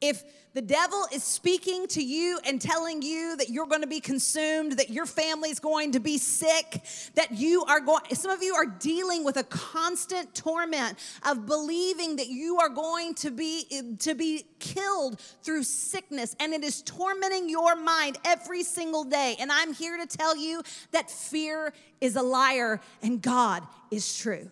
If 0.00 0.22
the 0.54 0.62
devil 0.62 1.06
is 1.12 1.22
speaking 1.22 1.86
to 1.88 2.02
you 2.02 2.38
and 2.44 2.60
telling 2.60 3.02
you 3.02 3.36
that 3.36 3.48
you're 3.48 3.66
going 3.66 3.82
to 3.82 3.86
be 3.86 4.00
consumed, 4.00 4.72
that 4.72 4.90
your 4.90 5.06
family's 5.06 5.60
going 5.60 5.92
to 5.92 6.00
be 6.00 6.18
sick, 6.18 6.82
that 7.14 7.32
you 7.32 7.64
are 7.64 7.80
going, 7.80 8.02
some 8.14 8.30
of 8.30 8.42
you 8.42 8.54
are 8.54 8.66
dealing 8.66 9.24
with 9.24 9.36
a 9.36 9.44
constant 9.44 10.34
torment 10.34 10.98
of 11.26 11.46
believing 11.46 12.16
that 12.16 12.28
you 12.28 12.58
are 12.58 12.68
going 12.68 13.14
to 13.14 13.30
be, 13.30 13.66
to 13.98 14.14
be 14.14 14.44
killed 14.58 15.20
through 15.42 15.62
sickness, 15.64 16.34
and 16.40 16.52
it 16.52 16.64
is 16.64 16.82
tormenting 16.82 17.48
your 17.48 17.76
mind 17.76 18.18
every 18.24 18.62
single 18.62 19.04
day. 19.04 19.36
And 19.38 19.52
I'm 19.52 19.72
here 19.72 19.96
to 19.96 20.06
tell 20.06 20.36
you 20.36 20.62
that 20.92 21.10
fear 21.10 21.72
is 22.00 22.16
a 22.16 22.22
liar 22.22 22.80
and 23.02 23.20
God 23.20 23.64
is 23.90 24.16
true. 24.16 24.48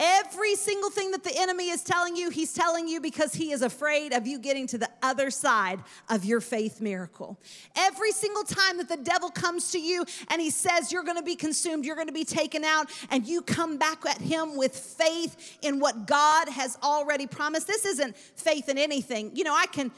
Every 0.00 0.56
single 0.56 0.90
thing 0.90 1.12
that 1.12 1.22
the 1.22 1.32
enemy 1.36 1.70
is 1.70 1.84
telling 1.84 2.16
you, 2.16 2.28
he's 2.28 2.52
telling 2.52 2.88
you 2.88 3.00
because 3.00 3.32
he 3.32 3.52
is 3.52 3.62
afraid 3.62 4.12
of 4.12 4.26
you 4.26 4.40
getting 4.40 4.66
to 4.68 4.78
the 4.78 4.90
other 5.02 5.30
side 5.30 5.80
of 6.08 6.24
your 6.24 6.40
faith 6.40 6.80
miracle. 6.80 7.38
Every 7.76 8.10
single 8.10 8.42
time 8.42 8.78
that 8.78 8.88
the 8.88 8.96
devil 8.96 9.30
comes 9.30 9.70
to 9.70 9.78
you 9.78 10.04
and 10.28 10.40
he 10.40 10.50
says 10.50 10.90
you're 10.90 11.04
going 11.04 11.16
to 11.16 11.22
be 11.22 11.36
consumed, 11.36 11.84
you're 11.84 11.94
going 11.94 12.08
to 12.08 12.12
be 12.12 12.24
taken 12.24 12.64
out, 12.64 12.90
and 13.10 13.24
you 13.24 13.40
come 13.40 13.76
back 13.78 14.04
at 14.04 14.20
him 14.20 14.56
with 14.56 14.76
faith 14.76 15.58
in 15.62 15.78
what 15.78 16.08
God 16.08 16.48
has 16.48 16.76
already 16.82 17.28
promised. 17.28 17.68
This 17.68 17.84
isn't 17.84 18.16
faith 18.16 18.68
in 18.68 18.78
anything. 18.78 19.30
You 19.36 19.44
know, 19.44 19.54
I 19.54 19.66
can 19.66 19.92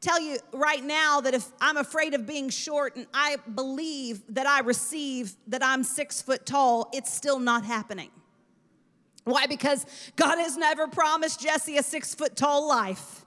tell 0.00 0.20
you 0.20 0.38
right 0.52 0.84
now 0.84 1.22
that 1.22 1.34
if 1.34 1.48
I'm 1.60 1.76
afraid 1.76 2.14
of 2.14 2.24
being 2.24 2.50
short 2.50 2.94
and 2.94 3.06
I 3.12 3.36
believe 3.52 4.22
that 4.28 4.46
I 4.46 4.60
receive 4.60 5.34
that 5.48 5.64
I'm 5.64 5.82
six 5.82 6.22
foot 6.22 6.46
tall, 6.46 6.88
it's 6.92 7.12
still 7.12 7.40
not 7.40 7.64
happening. 7.64 8.10
Why? 9.24 9.46
Because 9.46 9.86
God 10.16 10.38
has 10.38 10.56
never 10.56 10.86
promised 10.86 11.40
Jesse 11.40 11.76
a 11.76 11.82
six 11.82 12.14
foot 12.14 12.36
tall 12.36 12.68
life, 12.68 13.24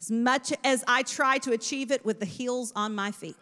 as 0.00 0.10
much 0.10 0.52
as 0.62 0.84
I 0.86 1.02
try 1.02 1.38
to 1.38 1.52
achieve 1.52 1.90
it 1.90 2.04
with 2.04 2.20
the 2.20 2.26
heels 2.26 2.72
on 2.76 2.94
my 2.94 3.10
feet. 3.10 3.36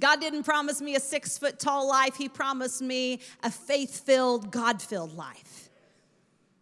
God 0.00 0.20
didn't 0.20 0.42
promise 0.42 0.80
me 0.80 0.94
a 0.94 1.00
six 1.00 1.38
foot 1.38 1.58
tall 1.58 1.88
life, 1.88 2.16
He 2.16 2.28
promised 2.28 2.82
me 2.82 3.20
a 3.42 3.50
faith 3.50 4.04
filled, 4.04 4.50
God 4.50 4.80
filled 4.80 5.16
life. 5.16 5.70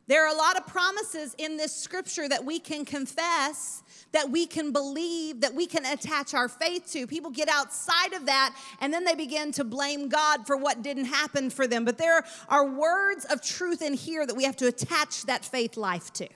There 0.07 0.27
are 0.27 0.35
a 0.35 0.37
lot 0.37 0.57
of 0.57 0.67
promises 0.67 1.35
in 1.38 1.57
this 1.57 1.75
scripture 1.75 2.29
that 2.29 2.45
we 2.45 2.59
can 2.59 2.85
confess 2.85 3.83
that 4.12 4.31
we 4.31 4.47
can 4.47 4.71
believe, 4.71 5.40
that 5.40 5.55
we 5.55 5.67
can 5.67 5.85
attach 5.85 6.35
our 6.35 6.49
faith 6.49 6.90
to. 6.93 7.07
People 7.07 7.31
get 7.31 7.49
outside 7.49 8.12
of 8.12 8.27
that 8.27 8.55
and 8.81 8.93
then 8.93 9.05
they 9.05 9.14
begin 9.14 9.51
to 9.53 9.64
blame 9.64 10.09
God 10.09 10.47
for 10.47 10.57
what 10.57 10.83
didn't 10.83 11.07
happen 11.07 11.51
for 11.51 11.67
them. 11.67 11.85
But 11.85 11.99
there 11.99 12.25
are 12.49 12.67
words 12.67 13.25
of 13.25 13.43
truth 13.43 13.83
in 13.83 13.95
here 13.95 14.25
that 14.27 14.37
we 14.37 14.45
have 14.45 14.57
to 14.59 14.69
attach 14.69 15.25
that 15.25 15.45
faith 15.45 15.77
life 15.77 16.12
to. 16.14 16.29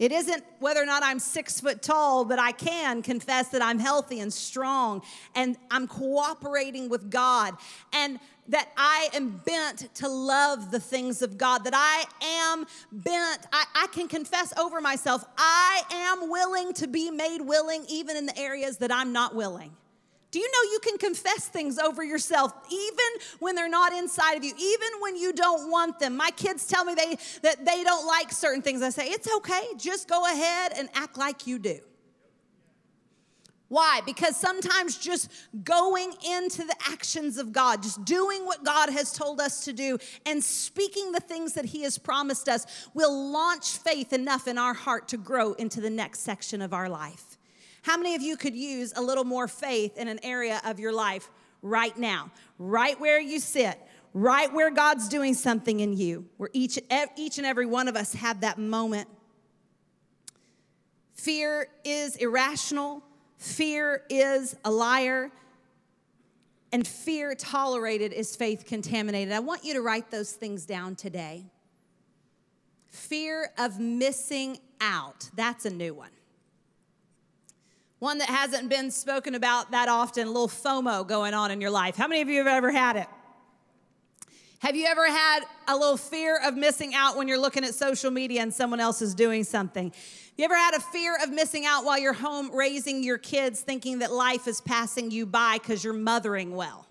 It 0.00 0.12
isn't 0.12 0.42
whether 0.60 0.82
or 0.82 0.86
not 0.86 1.02
I'm 1.04 1.18
six 1.18 1.60
foot 1.60 1.82
tall, 1.82 2.24
but 2.24 2.38
I 2.38 2.52
can 2.52 3.02
confess 3.02 3.48
that 3.48 3.60
I'm 3.60 3.78
healthy 3.78 4.20
and 4.20 4.32
strong 4.32 5.02
and 5.34 5.58
I'm 5.70 5.86
cooperating 5.86 6.88
with 6.88 7.10
God 7.10 7.54
and 7.92 8.18
that 8.48 8.70
I 8.78 9.10
am 9.12 9.42
bent 9.44 9.94
to 9.96 10.08
love 10.08 10.70
the 10.70 10.80
things 10.80 11.20
of 11.20 11.36
God, 11.36 11.64
that 11.64 11.74
I 11.76 12.04
am 12.24 12.66
bent, 12.90 13.46
I, 13.52 13.64
I 13.74 13.86
can 13.92 14.08
confess 14.08 14.56
over 14.58 14.80
myself, 14.80 15.22
I 15.36 15.82
am 15.92 16.30
willing 16.30 16.72
to 16.74 16.88
be 16.88 17.10
made 17.10 17.42
willing 17.42 17.84
even 17.86 18.16
in 18.16 18.24
the 18.24 18.38
areas 18.38 18.78
that 18.78 18.90
I'm 18.90 19.12
not 19.12 19.34
willing. 19.34 19.76
Do 20.30 20.38
you 20.38 20.46
know 20.46 20.70
you 20.72 20.78
can 20.80 20.98
confess 20.98 21.48
things 21.48 21.78
over 21.78 22.04
yourself 22.04 22.52
even 22.70 23.06
when 23.40 23.56
they're 23.56 23.68
not 23.68 23.92
inside 23.92 24.34
of 24.34 24.44
you, 24.44 24.52
even 24.56 24.88
when 25.00 25.16
you 25.16 25.32
don't 25.32 25.70
want 25.70 25.98
them? 25.98 26.16
My 26.16 26.30
kids 26.30 26.66
tell 26.66 26.84
me 26.84 26.94
they, 26.94 27.16
that 27.42 27.64
they 27.64 27.82
don't 27.82 28.06
like 28.06 28.30
certain 28.30 28.62
things. 28.62 28.82
I 28.82 28.90
say, 28.90 29.08
it's 29.08 29.32
okay, 29.36 29.62
just 29.76 30.08
go 30.08 30.24
ahead 30.24 30.72
and 30.76 30.88
act 30.94 31.18
like 31.18 31.46
you 31.46 31.58
do. 31.58 31.80
Why? 33.70 34.00
Because 34.04 34.36
sometimes 34.36 34.98
just 34.98 35.30
going 35.62 36.12
into 36.28 36.64
the 36.64 36.74
actions 36.88 37.38
of 37.38 37.52
God, 37.52 37.84
just 37.84 38.04
doing 38.04 38.44
what 38.44 38.64
God 38.64 38.90
has 38.90 39.12
told 39.12 39.40
us 39.40 39.64
to 39.64 39.72
do, 39.72 39.96
and 40.26 40.42
speaking 40.42 41.12
the 41.12 41.20
things 41.20 41.52
that 41.52 41.64
He 41.64 41.82
has 41.84 41.96
promised 41.96 42.48
us 42.48 42.66
will 42.94 43.30
launch 43.30 43.78
faith 43.78 44.12
enough 44.12 44.48
in 44.48 44.58
our 44.58 44.74
heart 44.74 45.06
to 45.08 45.16
grow 45.16 45.52
into 45.52 45.80
the 45.80 45.88
next 45.88 46.20
section 46.20 46.62
of 46.62 46.72
our 46.72 46.88
life. 46.88 47.38
How 47.82 47.96
many 47.96 48.14
of 48.14 48.22
you 48.22 48.36
could 48.36 48.54
use 48.54 48.92
a 48.94 49.02
little 49.02 49.24
more 49.24 49.48
faith 49.48 49.96
in 49.96 50.08
an 50.08 50.20
area 50.22 50.60
of 50.64 50.78
your 50.78 50.92
life 50.92 51.30
right 51.62 51.96
now, 51.96 52.30
right 52.58 52.98
where 53.00 53.20
you 53.20 53.40
sit? 53.40 53.78
Right 54.12 54.52
where 54.52 54.72
God's 54.72 55.08
doing 55.08 55.34
something 55.34 55.78
in 55.78 55.96
you, 55.96 56.26
where 56.36 56.50
each, 56.52 56.80
each 57.16 57.38
and 57.38 57.46
every 57.46 57.66
one 57.66 57.86
of 57.86 57.94
us 57.94 58.12
have 58.14 58.40
that 58.40 58.58
moment. 58.58 59.08
Fear 61.14 61.68
is 61.84 62.16
irrational, 62.16 63.04
fear 63.38 64.02
is 64.10 64.56
a 64.64 64.70
liar, 64.70 65.30
and 66.72 66.86
fear 66.86 67.34
tolerated 67.36 68.12
is 68.12 68.34
faith 68.34 68.64
contaminated. 68.66 69.32
I 69.32 69.40
want 69.40 69.64
you 69.64 69.74
to 69.74 69.80
write 69.80 70.10
those 70.10 70.32
things 70.32 70.66
down 70.66 70.96
today. 70.96 71.44
Fear 72.88 73.50
of 73.58 73.78
missing 73.78 74.58
out, 74.80 75.30
that's 75.36 75.66
a 75.66 75.70
new 75.70 75.94
one. 75.94 76.10
One 78.00 78.16
that 78.18 78.30
hasn't 78.30 78.70
been 78.70 78.90
spoken 78.90 79.34
about 79.34 79.72
that 79.72 79.88
often, 79.88 80.26
a 80.26 80.30
little 80.30 80.48
FOMO 80.48 81.06
going 81.06 81.34
on 81.34 81.50
in 81.50 81.60
your 81.60 81.70
life. 81.70 81.96
How 81.96 82.08
many 82.08 82.22
of 82.22 82.28
you 82.28 82.38
have 82.38 82.46
ever 82.46 82.72
had 82.72 82.96
it? 82.96 83.06
Have 84.60 84.74
you 84.74 84.86
ever 84.86 85.06
had 85.06 85.40
a 85.68 85.76
little 85.76 85.98
fear 85.98 86.38
of 86.42 86.56
missing 86.56 86.94
out 86.94 87.18
when 87.18 87.28
you're 87.28 87.38
looking 87.38 87.62
at 87.62 87.74
social 87.74 88.10
media 88.10 88.40
and 88.40 88.52
someone 88.52 88.80
else 88.80 89.02
is 89.02 89.14
doing 89.14 89.44
something? 89.44 89.92
You 90.38 90.46
ever 90.46 90.56
had 90.56 90.74
a 90.74 90.80
fear 90.80 91.18
of 91.22 91.30
missing 91.30 91.66
out 91.66 91.84
while 91.84 91.98
you're 91.98 92.14
home 92.14 92.50
raising 92.54 93.02
your 93.02 93.18
kids, 93.18 93.60
thinking 93.60 93.98
that 93.98 94.10
life 94.10 94.48
is 94.48 94.62
passing 94.62 95.10
you 95.10 95.26
by 95.26 95.58
because 95.58 95.84
you're 95.84 95.92
mothering 95.92 96.56
well? 96.56 96.86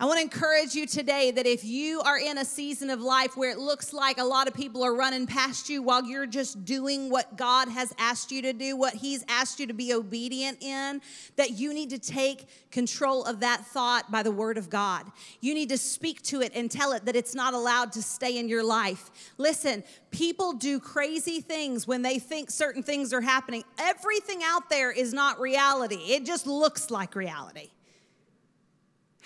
I 0.00 0.04
want 0.04 0.18
to 0.18 0.22
encourage 0.22 0.76
you 0.76 0.86
today 0.86 1.32
that 1.32 1.44
if 1.44 1.64
you 1.64 2.00
are 2.02 2.20
in 2.20 2.38
a 2.38 2.44
season 2.44 2.88
of 2.88 3.00
life 3.00 3.36
where 3.36 3.50
it 3.50 3.58
looks 3.58 3.92
like 3.92 4.18
a 4.18 4.24
lot 4.24 4.46
of 4.46 4.54
people 4.54 4.84
are 4.84 4.94
running 4.94 5.26
past 5.26 5.68
you 5.68 5.82
while 5.82 6.04
you're 6.04 6.24
just 6.24 6.64
doing 6.64 7.10
what 7.10 7.36
God 7.36 7.68
has 7.68 7.92
asked 7.98 8.30
you 8.30 8.40
to 8.42 8.52
do, 8.52 8.76
what 8.76 8.94
He's 8.94 9.24
asked 9.26 9.58
you 9.58 9.66
to 9.66 9.74
be 9.74 9.92
obedient 9.92 10.62
in, 10.62 11.00
that 11.34 11.50
you 11.58 11.74
need 11.74 11.90
to 11.90 11.98
take 11.98 12.46
control 12.70 13.24
of 13.24 13.40
that 13.40 13.66
thought 13.66 14.08
by 14.08 14.22
the 14.22 14.30
Word 14.30 14.56
of 14.56 14.70
God. 14.70 15.04
You 15.40 15.52
need 15.52 15.70
to 15.70 15.78
speak 15.78 16.22
to 16.24 16.42
it 16.42 16.52
and 16.54 16.70
tell 16.70 16.92
it 16.92 17.04
that 17.06 17.16
it's 17.16 17.34
not 17.34 17.52
allowed 17.52 17.90
to 17.94 18.02
stay 18.02 18.38
in 18.38 18.48
your 18.48 18.62
life. 18.62 19.10
Listen, 19.36 19.82
people 20.12 20.52
do 20.52 20.78
crazy 20.78 21.40
things 21.40 21.88
when 21.88 22.02
they 22.02 22.20
think 22.20 22.52
certain 22.52 22.84
things 22.84 23.12
are 23.12 23.20
happening. 23.20 23.64
Everything 23.80 24.42
out 24.44 24.70
there 24.70 24.92
is 24.92 25.12
not 25.12 25.40
reality, 25.40 25.96
it 25.96 26.24
just 26.24 26.46
looks 26.46 26.88
like 26.88 27.16
reality. 27.16 27.70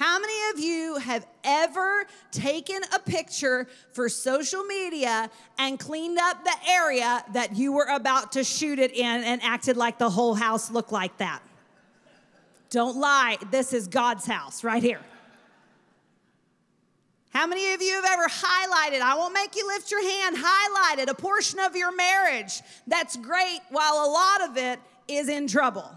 How 0.02 0.18
many 0.18 0.34
of 0.52 0.58
you 0.58 0.96
have 0.96 1.24
ever 1.44 2.06
taken 2.32 2.80
a 2.92 2.98
picture 2.98 3.68
for 3.92 4.08
social 4.08 4.64
media 4.64 5.30
and 5.60 5.78
cleaned 5.78 6.18
up 6.18 6.42
the 6.42 6.56
area 6.68 7.24
that 7.34 7.54
you 7.54 7.70
were 7.70 7.86
about 7.88 8.32
to 8.32 8.42
shoot 8.42 8.80
it 8.80 8.90
in 8.90 9.22
and 9.22 9.40
acted 9.44 9.76
like 9.76 9.98
the 9.98 10.10
whole 10.10 10.34
house 10.34 10.72
looked 10.72 10.90
like 10.90 11.18
that? 11.18 11.40
Don't 12.70 12.96
lie, 12.96 13.36
this 13.52 13.72
is 13.72 13.86
God's 13.86 14.26
house 14.26 14.64
right 14.64 14.82
here. 14.82 15.02
How 17.32 17.46
many 17.46 17.72
of 17.72 17.80
you 17.80 17.92
have 17.92 18.04
ever 18.04 18.26
highlighted? 18.26 19.02
I 19.02 19.14
won't 19.16 19.34
make 19.34 19.54
you 19.54 19.64
lift 19.68 19.92
your 19.92 20.02
hand, 20.02 20.36
highlighted 20.36 21.10
a 21.10 21.14
portion 21.14 21.60
of 21.60 21.76
your 21.76 21.94
marriage 21.94 22.60
that's 22.88 23.16
great 23.16 23.60
while 23.70 24.04
a 24.04 24.10
lot 24.10 24.50
of 24.50 24.56
it 24.56 24.80
is 25.06 25.28
in 25.28 25.46
trouble. 25.46 25.88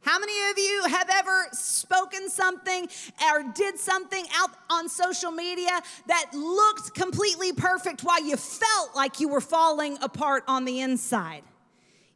How 0.00 0.18
many 0.18 0.50
of 0.50 0.58
you 0.58 0.84
have 0.88 1.10
ever 1.12 1.48
spoken 1.52 2.28
something 2.28 2.88
or 3.30 3.42
did 3.54 3.78
something 3.78 4.24
out 4.36 4.50
on 4.70 4.88
social 4.88 5.30
media 5.30 5.80
that 6.06 6.30
looked 6.32 6.94
completely 6.94 7.52
perfect 7.52 8.02
while 8.02 8.22
you 8.22 8.36
felt 8.36 8.94
like 8.94 9.20
you 9.20 9.28
were 9.28 9.40
falling 9.40 9.98
apart 10.00 10.44
on 10.46 10.64
the 10.64 10.80
inside? 10.80 11.42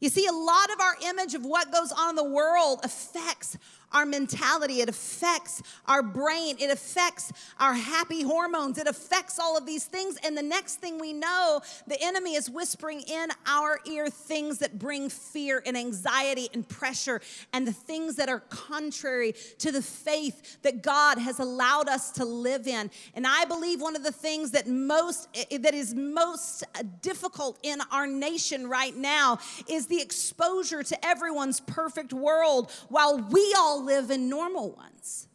You 0.00 0.08
see, 0.08 0.26
a 0.26 0.32
lot 0.32 0.72
of 0.72 0.80
our 0.80 0.96
image 1.10 1.34
of 1.34 1.44
what 1.44 1.70
goes 1.70 1.92
on 1.92 2.10
in 2.10 2.16
the 2.16 2.24
world 2.24 2.80
affects 2.82 3.56
our 3.92 4.06
mentality, 4.06 4.80
it 4.80 4.88
affects 4.88 5.62
our 5.86 6.02
brain, 6.02 6.56
it 6.58 6.70
affects 6.70 7.32
our 7.58 7.74
happy 7.74 8.22
hormones, 8.22 8.78
it 8.78 8.86
affects 8.86 9.38
all 9.38 9.56
of 9.56 9.66
these 9.66 9.84
things. 9.84 10.16
And 10.24 10.36
the 10.36 10.42
next 10.42 10.76
thing 10.76 10.98
we 11.00 11.12
know, 11.12 11.60
the 11.86 12.00
enemy 12.00 12.34
is 12.34 12.50
whispering 12.50 13.00
in 13.02 13.28
our 13.46 13.80
ear 13.86 14.08
things 14.08 14.58
that 14.58 14.78
bring 14.78 15.08
fear 15.08 15.62
and 15.64 15.76
anxiety 15.76 16.48
and 16.52 16.68
pressure 16.68 17.20
and 17.52 17.66
the 17.66 17.72
things 17.72 18.16
that 18.16 18.28
are 18.28 18.40
contrary 18.40 19.34
to 19.58 19.72
the 19.72 19.82
faith 19.82 20.62
that 20.62 20.82
God 20.82 21.18
has 21.18 21.38
allowed 21.38 21.88
us 21.88 22.10
to 22.12 22.24
live 22.24 22.66
in. 22.66 22.90
And 23.14 23.26
I 23.26 23.44
believe 23.44 23.80
one 23.80 23.96
of 23.96 24.02
the 24.02 24.12
things 24.12 24.52
that 24.52 24.66
most 24.66 25.28
that 25.50 25.74
is 25.74 25.94
most 25.94 26.64
difficult 27.00 27.58
in 27.62 27.78
our 27.90 28.06
nation 28.06 28.68
right 28.68 28.96
now 28.96 29.38
is 29.68 29.86
the 29.86 30.00
exposure 30.00 30.82
to 30.82 31.06
everyone's 31.06 31.60
perfect 31.60 32.12
world 32.12 32.70
while 32.88 33.18
we 33.18 33.54
all 33.56 33.81
live 33.84 34.10
in 34.10 34.28
normal 34.28 34.72
ones. 34.72 35.28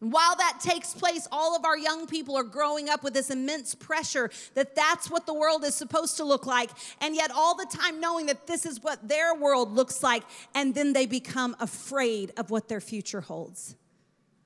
While 0.00 0.36
that 0.36 0.60
takes 0.60 0.94
place, 0.94 1.26
all 1.32 1.56
of 1.56 1.64
our 1.64 1.76
young 1.76 2.06
people 2.06 2.36
are 2.36 2.44
growing 2.44 2.88
up 2.88 3.02
with 3.02 3.14
this 3.14 3.30
immense 3.30 3.74
pressure 3.74 4.30
that 4.54 4.76
that's 4.76 5.10
what 5.10 5.26
the 5.26 5.34
world 5.34 5.64
is 5.64 5.74
supposed 5.74 6.16
to 6.18 6.24
look 6.24 6.46
like, 6.46 6.70
and 7.00 7.16
yet 7.16 7.32
all 7.34 7.56
the 7.56 7.66
time 7.66 8.00
knowing 8.00 8.26
that 8.26 8.46
this 8.46 8.64
is 8.64 8.80
what 8.80 9.08
their 9.08 9.34
world 9.34 9.72
looks 9.72 10.02
like, 10.02 10.22
and 10.54 10.72
then 10.72 10.92
they 10.92 11.04
become 11.04 11.56
afraid 11.58 12.32
of 12.36 12.50
what 12.50 12.68
their 12.68 12.80
future 12.80 13.20
holds. 13.20 13.74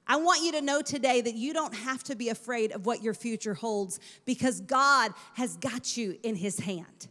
I 0.06 0.16
want 0.16 0.42
you 0.42 0.52
to 0.52 0.62
know 0.62 0.80
today 0.80 1.20
that 1.20 1.34
you 1.34 1.52
don't 1.52 1.74
have 1.74 2.02
to 2.04 2.16
be 2.16 2.30
afraid 2.30 2.72
of 2.72 2.86
what 2.86 3.02
your 3.02 3.14
future 3.14 3.54
holds 3.54 4.00
because 4.24 4.60
God 4.62 5.12
has 5.34 5.56
got 5.56 5.96
you 5.98 6.18
in 6.22 6.34
His 6.34 6.60
hand. 6.60 7.08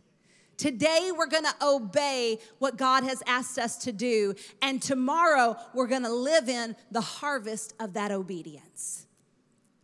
Today, 0.62 1.12
we're 1.17 1.26
gonna 1.26 1.56
obey 1.60 2.38
what 2.60 2.78
God 2.78 3.04
has 3.04 3.24
asked 3.26 3.58
us 3.58 3.78
to 3.78 3.91
do, 3.91 4.36
and 4.62 4.80
tomorrow, 4.80 5.58
we're 5.74 5.88
gonna 5.88 6.13
live 6.13 6.47
in 6.47 6.76
the 6.91 7.02
harvest 7.02 7.74
of 7.80 7.93
that 7.93 8.12
obedience. 8.12 9.08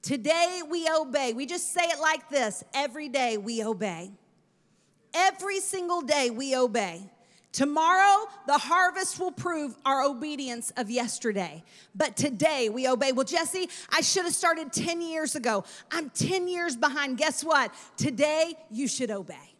Today, 0.03 0.61
we 0.69 0.87
obey. 0.87 1.33
We 1.33 1.47
just 1.47 1.73
say 1.73 1.81
it 1.81 1.99
like 1.99 2.29
this 2.29 2.63
every 2.75 3.09
day, 3.09 3.37
we 3.37 3.63
obey. 3.63 4.11
Every 5.15 5.61
single 5.61 6.01
day, 6.01 6.29
we 6.29 6.55
obey. 6.55 7.09
Tomorrow, 7.53 8.27
the 8.45 8.59
harvest 8.59 9.19
will 9.19 9.31
prove 9.31 9.75
our 9.83 10.03
obedience 10.03 10.71
of 10.77 10.91
yesterday. 10.91 11.63
But 11.95 12.15
today, 12.15 12.69
we 12.69 12.87
obey. 12.87 13.13
Well, 13.13 13.25
Jesse, 13.25 13.67
I 13.89 14.01
should 14.01 14.25
have 14.25 14.35
started 14.35 14.71
10 14.71 15.01
years 15.01 15.33
ago. 15.33 15.63
I'm 15.89 16.11
10 16.11 16.47
years 16.47 16.77
behind. 16.77 17.17
Guess 17.17 17.43
what? 17.43 17.73
Today, 17.97 18.53
you 18.69 18.87
should 18.87 19.09
obey. 19.09 19.56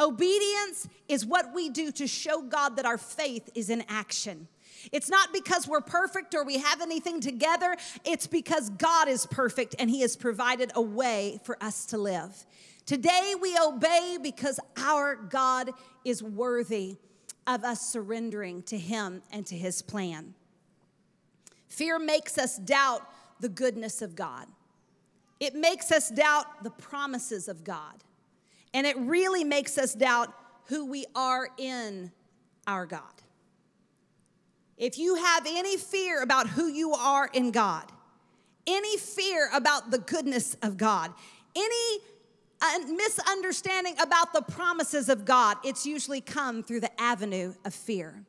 Obedience 0.00 0.88
is 1.08 1.26
what 1.26 1.54
we 1.54 1.68
do 1.68 1.92
to 1.92 2.06
show 2.06 2.40
God 2.40 2.76
that 2.76 2.86
our 2.86 2.96
faith 2.96 3.50
is 3.54 3.68
in 3.68 3.84
action. 3.88 4.48
It's 4.92 5.10
not 5.10 5.32
because 5.32 5.68
we're 5.68 5.82
perfect 5.82 6.34
or 6.34 6.42
we 6.42 6.58
have 6.58 6.80
anything 6.80 7.20
together. 7.20 7.76
It's 8.04 8.26
because 8.26 8.70
God 8.70 9.08
is 9.08 9.26
perfect 9.26 9.74
and 9.78 9.90
He 9.90 10.00
has 10.00 10.16
provided 10.16 10.72
a 10.74 10.80
way 10.80 11.38
for 11.44 11.62
us 11.62 11.84
to 11.86 11.98
live. 11.98 12.46
Today 12.86 13.34
we 13.40 13.56
obey 13.58 14.16
because 14.22 14.58
our 14.78 15.16
God 15.16 15.70
is 16.04 16.22
worthy 16.22 16.96
of 17.46 17.62
us 17.62 17.80
surrendering 17.80 18.62
to 18.64 18.78
Him 18.78 19.22
and 19.30 19.44
to 19.46 19.56
His 19.56 19.82
plan. 19.82 20.34
Fear 21.68 21.98
makes 21.98 22.38
us 22.38 22.56
doubt 22.58 23.02
the 23.38 23.48
goodness 23.48 24.02
of 24.02 24.14
God, 24.14 24.46
it 25.38 25.54
makes 25.54 25.90
us 25.90 26.10
doubt 26.10 26.62
the 26.62 26.70
promises 26.70 27.48
of 27.48 27.64
God. 27.64 28.02
And 28.72 28.86
it 28.86 28.96
really 28.98 29.44
makes 29.44 29.78
us 29.78 29.94
doubt 29.94 30.32
who 30.66 30.86
we 30.86 31.06
are 31.14 31.48
in 31.58 32.12
our 32.66 32.86
God. 32.86 33.02
If 34.76 34.98
you 34.98 35.16
have 35.16 35.44
any 35.46 35.76
fear 35.76 36.22
about 36.22 36.48
who 36.48 36.66
you 36.66 36.92
are 36.92 37.28
in 37.32 37.50
God, 37.50 37.84
any 38.66 38.96
fear 38.96 39.50
about 39.52 39.90
the 39.90 39.98
goodness 39.98 40.56
of 40.62 40.76
God, 40.76 41.12
any 41.54 41.98
uh, 42.62 42.78
misunderstanding 42.88 43.94
about 43.98 44.32
the 44.32 44.42
promises 44.42 45.08
of 45.08 45.24
God, 45.24 45.56
it's 45.64 45.84
usually 45.84 46.20
come 46.20 46.62
through 46.62 46.80
the 46.80 47.00
avenue 47.00 47.54
of 47.64 47.74
fear. 47.74 48.24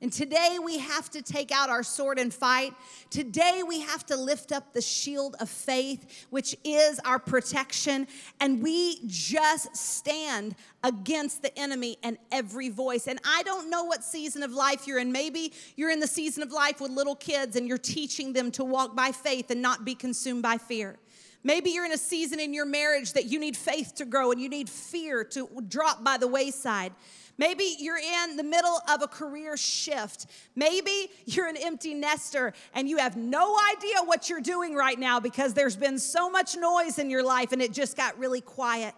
And 0.00 0.12
today 0.12 0.58
we 0.64 0.78
have 0.78 1.10
to 1.10 1.22
take 1.22 1.50
out 1.50 1.70
our 1.70 1.82
sword 1.82 2.20
and 2.20 2.32
fight. 2.32 2.72
Today 3.10 3.62
we 3.66 3.80
have 3.80 4.06
to 4.06 4.16
lift 4.16 4.52
up 4.52 4.72
the 4.72 4.80
shield 4.80 5.34
of 5.40 5.48
faith, 5.48 6.26
which 6.30 6.54
is 6.62 7.00
our 7.04 7.18
protection. 7.18 8.06
And 8.38 8.62
we 8.62 9.00
just 9.08 9.76
stand 9.76 10.54
against 10.84 11.42
the 11.42 11.56
enemy 11.58 11.98
and 12.04 12.16
every 12.30 12.68
voice. 12.68 13.08
And 13.08 13.18
I 13.24 13.42
don't 13.42 13.70
know 13.70 13.84
what 13.84 14.04
season 14.04 14.44
of 14.44 14.52
life 14.52 14.86
you're 14.86 15.00
in. 15.00 15.10
Maybe 15.10 15.52
you're 15.74 15.90
in 15.90 15.98
the 15.98 16.06
season 16.06 16.44
of 16.44 16.52
life 16.52 16.80
with 16.80 16.92
little 16.92 17.16
kids 17.16 17.56
and 17.56 17.66
you're 17.66 17.76
teaching 17.76 18.32
them 18.32 18.52
to 18.52 18.64
walk 18.64 18.94
by 18.94 19.10
faith 19.10 19.50
and 19.50 19.60
not 19.60 19.84
be 19.84 19.96
consumed 19.96 20.44
by 20.44 20.58
fear. 20.58 20.96
Maybe 21.42 21.70
you're 21.70 21.86
in 21.86 21.92
a 21.92 21.98
season 21.98 22.40
in 22.40 22.52
your 22.52 22.66
marriage 22.66 23.14
that 23.14 23.26
you 23.26 23.40
need 23.40 23.56
faith 23.56 23.94
to 23.96 24.04
grow 24.04 24.30
and 24.30 24.40
you 24.40 24.48
need 24.48 24.68
fear 24.68 25.24
to 25.24 25.48
drop 25.68 26.04
by 26.04 26.18
the 26.18 26.28
wayside. 26.28 26.92
Maybe 27.38 27.76
you're 27.78 27.98
in 27.98 28.36
the 28.36 28.42
middle 28.42 28.80
of 28.90 29.00
a 29.00 29.06
career 29.06 29.56
shift. 29.56 30.26
Maybe 30.56 31.08
you're 31.24 31.46
an 31.46 31.56
empty 31.56 31.94
nester 31.94 32.52
and 32.74 32.88
you 32.88 32.98
have 32.98 33.16
no 33.16 33.56
idea 33.76 33.98
what 34.04 34.28
you're 34.28 34.40
doing 34.40 34.74
right 34.74 34.98
now 34.98 35.20
because 35.20 35.54
there's 35.54 35.76
been 35.76 35.98
so 35.98 36.28
much 36.28 36.56
noise 36.56 36.98
in 36.98 37.10
your 37.10 37.22
life 37.22 37.52
and 37.52 37.62
it 37.62 37.72
just 37.72 37.96
got 37.96 38.18
really 38.18 38.40
quiet. 38.40 38.92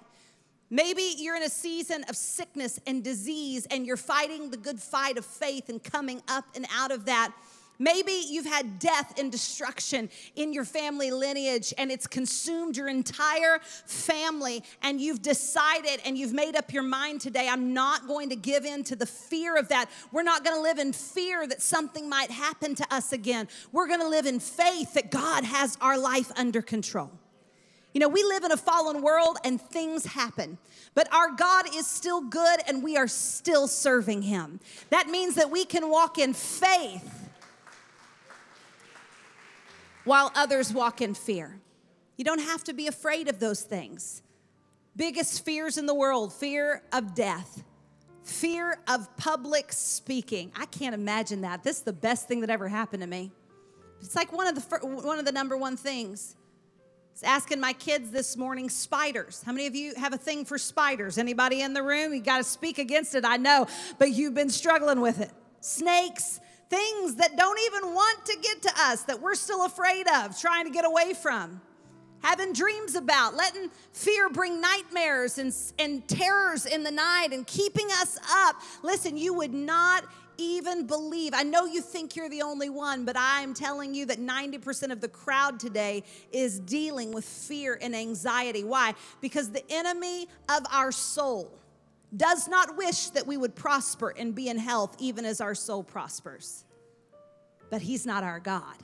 Maybe 0.71 1.15
you're 1.19 1.37
in 1.37 1.43
a 1.43 1.51
season 1.51 2.05
of 2.09 2.17
sickness 2.17 2.81
and 2.87 3.03
disease 3.03 3.67
and 3.71 3.85
you're 3.85 3.97
fighting 3.97 4.51
the 4.51 4.57
good 4.57 4.81
fight 4.81 5.19
of 5.19 5.25
faith 5.27 5.69
and 5.69 5.83
coming 5.83 6.23
up 6.29 6.45
and 6.55 6.65
out 6.73 6.93
of 6.93 7.07
that. 7.07 7.33
Maybe 7.81 8.13
you've 8.29 8.45
had 8.45 8.79
death 8.79 9.19
and 9.19 9.33
destruction 9.33 10.11
in 10.37 10.53
your 10.53 10.67
family 10.67 11.11
lineage 11.11 11.73
and 11.79 11.91
it's 11.91 12.07
consumed 12.07 12.77
your 12.77 12.89
entire 12.89 13.59
family, 13.87 14.63
and 14.83 15.01
you've 15.01 15.23
decided 15.23 15.99
and 16.05 16.19
you've 16.19 16.35
made 16.35 16.57
up 16.57 16.75
your 16.75 16.83
mind 16.83 17.23
today 17.23 17.49
I'm 17.49 17.73
not 17.73 18.07
going 18.07 18.29
to 18.29 18.37
give 18.37 18.67
in 18.67 18.85
to 18.85 18.97
the 18.97 19.07
fear 19.07 19.57
of 19.57 19.69
that. 19.69 19.89
We're 20.13 20.23
not 20.23 20.45
going 20.45 20.57
to 20.57 20.63
live 20.63 20.79
in 20.79 20.93
fear 20.93 21.47
that 21.47 21.63
something 21.63 22.07
might 22.07 22.31
happen 22.31 22.75
to 22.75 22.95
us 22.95 23.15
again. 23.15 23.49
We're 23.73 23.89
going 23.89 24.01
to 24.01 24.09
live 24.09 24.27
in 24.27 24.41
faith 24.41 24.93
that 24.93 25.11
God 25.11 25.45
has 25.45 25.79
our 25.81 25.99
life 25.99 26.31
under 26.37 26.61
control. 26.61 27.11
You 27.95 28.01
know, 28.01 28.09
we 28.09 28.23
live 28.23 28.45
in 28.45 28.53
a 28.53 28.59
fallen 28.59 29.01
world 29.01 29.39
and 29.43 29.59
things 29.59 30.05
happen, 30.05 30.59
but 30.95 31.11
our 31.15 31.31
God 31.31 31.65
is 31.75 31.87
still 31.87 32.21
good 32.21 32.61
and 32.69 32.83
we 32.83 32.99
are 32.99 33.09
still 33.09 33.67
serving 33.67 34.23
Him. 34.23 34.61
That 34.91 35.09
means 35.09 35.35
that 35.37 35.51
we 35.51 35.65
can 35.65 35.89
walk 35.89 36.19
in 36.19 36.35
faith 36.35 37.30
while 40.05 40.33
others 40.35 40.73
walk 40.73 41.01
in 41.01 41.15
fear. 41.15 41.61
You 42.17 42.25
don't 42.25 42.41
have 42.41 42.65
to 42.65 42.73
be 42.73 42.87
afraid 42.87 43.29
of 43.29 43.39
those 43.39 43.63
things. 43.63 44.23
Biggest 44.97 45.45
fears 45.45 45.79
in 45.79 45.87
the 45.87 45.95
world 45.95 46.33
fear 46.33 46.83
of 46.93 47.15
death, 47.15 47.63
fear 48.25 48.79
of 48.89 49.17
public 49.17 49.73
speaking. 49.73 50.53
I 50.57 50.67
can't 50.67 50.95
imagine 50.95 51.43
that. 51.43 51.63
This 51.63 51.79
is 51.79 51.83
the 51.83 51.93
best 51.93 52.29
thing 52.29 52.41
that 52.41 52.51
ever 52.51 52.69
happened 52.69 53.03
to 53.03 53.07
me. 53.07 53.31
It's 54.03 54.17
like 54.17 54.33
one 54.33 54.47
of 54.47 54.55
the 54.55 54.79
one 54.87 55.19
of 55.19 55.25
the 55.25 55.33
number 55.33 55.57
one 55.57 55.77
things. 55.77 56.37
I 56.37 57.13
was 57.13 57.23
asking 57.23 57.61
my 57.61 57.73
kids 57.73 58.11
this 58.11 58.37
morning 58.37 58.69
spiders. 58.69 59.43
How 59.45 59.53
many 59.53 59.67
of 59.67 59.75
you 59.75 59.95
have 59.97 60.13
a 60.13 60.19
thing 60.19 60.45
for 60.45 60.59
spiders? 60.59 61.19
Anybody 61.19 61.61
in 61.61 61.75
the 61.75 61.83
room? 61.83 62.15
You 62.15 62.21
got 62.21 62.39
to 62.39 62.45
speak 62.45 62.79
against 62.79 63.15
it, 63.15 63.25
I 63.25 63.37
know, 63.37 63.67
but 63.99 64.13
you've 64.13 64.35
been 64.35 64.49
struggling 64.49 65.01
with 65.01 65.21
it. 65.21 65.31
Snakes, 65.61 66.41
things 66.71 67.17
that 67.17 67.37
don't 67.37 67.59
even 67.67 67.93
want 67.95 68.25
to 68.25 68.39
get 68.41 68.63
to 68.63 68.71
us 68.79 69.03
that 69.03 69.21
we're 69.21 69.35
still 69.35 69.67
afraid 69.67 70.07
of, 70.09 70.41
trying 70.41 70.65
to 70.65 70.71
get 70.71 70.87
away 70.87 71.13
from 71.13 71.61
having 72.23 72.53
dreams 72.53 72.95
about, 72.95 73.35
letting 73.35 73.71
fear 73.93 74.29
bring 74.29 74.61
nightmares 74.61 75.39
and, 75.39 75.55
and 75.79 76.07
terrors 76.07 76.67
in 76.67 76.85
the 76.85 76.91
night 76.91 77.29
and 77.33 77.47
keeping 77.47 77.87
us 77.93 78.19
up. 78.31 78.57
Listen, 78.83 79.17
you 79.17 79.35
would 79.35 79.55
not 79.55 80.05
even 80.37 80.87
believe. 80.87 81.35
I 81.35 81.43
know 81.43 81.67
you 81.67 81.83
think 81.83 82.17
you're 82.17 82.31
the 82.31 82.43
only 82.43 82.71
one, 82.71 83.05
but 83.05 83.17
I'm 83.19 83.53
telling 83.53 83.95
you 83.95 84.07
that 84.07 84.19
90% 84.19 84.91
of 84.91 85.01
the 85.01 85.09
crowd 85.09 85.61
today 85.61 86.03
is 86.33 86.59
dealing 86.61 87.13
with 87.13 87.25
fear 87.25 87.79
and 87.81 87.95
anxiety. 87.95 88.65
Why? 88.65 88.95
Because 89.21 89.51
the 89.51 89.65
enemy 89.71 90.29
of 90.49 90.65
our 90.73 90.93
soul 90.93 91.53
does 92.17 92.49
not 92.49 92.77
wish 92.77 93.11
that 93.11 93.27
we 93.27 93.37
would 93.37 93.55
prosper 93.55 94.11
and 94.17 94.35
be 94.35 94.49
in 94.49 94.59
health 94.59 94.97
even 94.99 95.25
as 95.25 95.41
our 95.41 95.55
soul 95.55 95.83
prospers. 95.83 96.65
But 97.71 97.83
he's 97.83 98.05
not 98.05 98.25
our 98.25 98.41
God. 98.41 98.77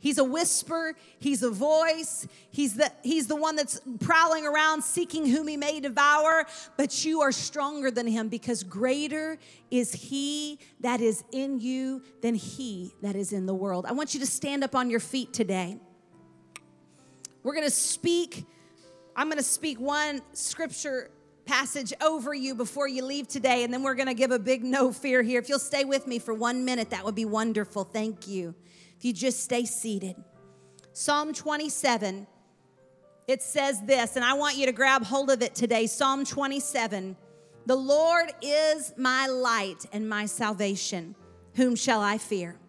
He's 0.00 0.16
a 0.16 0.24
whisper, 0.24 0.94
he's 1.18 1.42
a 1.42 1.50
voice, 1.50 2.26
he's 2.50 2.74
the, 2.74 2.90
he's 3.02 3.26
the 3.26 3.36
one 3.36 3.54
that's 3.54 3.82
prowling 4.00 4.46
around 4.46 4.82
seeking 4.82 5.26
whom 5.26 5.46
he 5.46 5.58
may 5.58 5.78
devour, 5.78 6.46
but 6.78 7.04
you 7.04 7.20
are 7.20 7.32
stronger 7.32 7.90
than 7.90 8.06
him 8.06 8.30
because 8.30 8.64
greater 8.64 9.36
is 9.70 9.92
he 9.92 10.58
that 10.80 11.02
is 11.02 11.22
in 11.32 11.60
you 11.60 12.02
than 12.22 12.34
he 12.34 12.94
that 13.02 13.14
is 13.14 13.34
in 13.34 13.44
the 13.44 13.54
world. 13.54 13.84
I 13.84 13.92
want 13.92 14.14
you 14.14 14.20
to 14.20 14.26
stand 14.26 14.64
up 14.64 14.74
on 14.74 14.88
your 14.88 15.00
feet 15.00 15.34
today. 15.34 15.76
We're 17.42 17.54
gonna 17.54 17.68
speak, 17.68 18.46
I'm 19.14 19.28
gonna 19.28 19.42
speak 19.42 19.78
one 19.78 20.22
scripture 20.32 21.10
passage 21.50 21.92
over 22.00 22.32
you 22.32 22.54
before 22.54 22.86
you 22.86 23.04
leave 23.04 23.26
today, 23.26 23.64
and 23.64 23.74
then 23.74 23.82
we're 23.82 23.96
gonna 23.96 24.14
give 24.14 24.30
a 24.30 24.38
big 24.38 24.62
no 24.62 24.92
fear 24.92 25.20
here. 25.20 25.40
If 25.40 25.48
you'll 25.48 25.58
stay 25.58 25.84
with 25.84 26.06
me 26.06 26.20
for 26.20 26.32
one 26.32 26.64
minute, 26.64 26.90
that 26.90 27.04
would 27.04 27.16
be 27.16 27.24
wonderful. 27.24 27.82
Thank 27.82 28.28
you. 28.28 28.54
If 28.96 29.04
you 29.04 29.12
just 29.12 29.42
stay 29.42 29.64
seated. 29.64 30.14
Psalm 30.92 31.32
27, 31.32 32.28
it 33.26 33.42
says 33.42 33.82
this, 33.82 34.14
and 34.14 34.24
I 34.24 34.34
want 34.34 34.58
you 34.58 34.66
to 34.66 34.72
grab 34.72 35.02
hold 35.02 35.28
of 35.28 35.42
it 35.42 35.56
today. 35.56 35.88
Psalm 35.88 36.24
27 36.24 37.16
The 37.66 37.74
Lord 37.74 38.32
is 38.40 38.92
my 38.96 39.26
light 39.26 39.86
and 39.92 40.08
my 40.08 40.26
salvation. 40.26 41.16
Whom 41.56 41.74
shall 41.74 42.00
I 42.00 42.18
fear? 42.18 42.60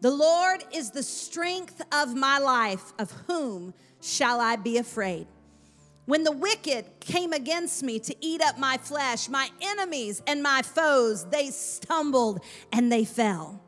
The 0.00 0.10
Lord 0.10 0.64
is 0.72 0.90
the 0.90 1.02
strength 1.02 1.82
of 1.92 2.14
my 2.14 2.38
life. 2.38 2.94
Of 2.98 3.10
whom 3.26 3.74
shall 4.00 4.40
I 4.40 4.56
be 4.56 4.78
afraid? 4.78 5.26
When 6.06 6.22
the 6.22 6.32
wicked 6.32 7.00
came 7.00 7.32
against 7.32 7.82
me 7.82 7.98
to 8.00 8.14
eat 8.24 8.40
up 8.40 8.58
my 8.58 8.78
flesh, 8.78 9.28
my 9.28 9.50
enemies 9.60 10.22
and 10.26 10.42
my 10.42 10.62
foes, 10.62 11.26
they 11.26 11.50
stumbled 11.50 12.40
and 12.72 12.90
they 12.90 13.04
fell. 13.04 13.60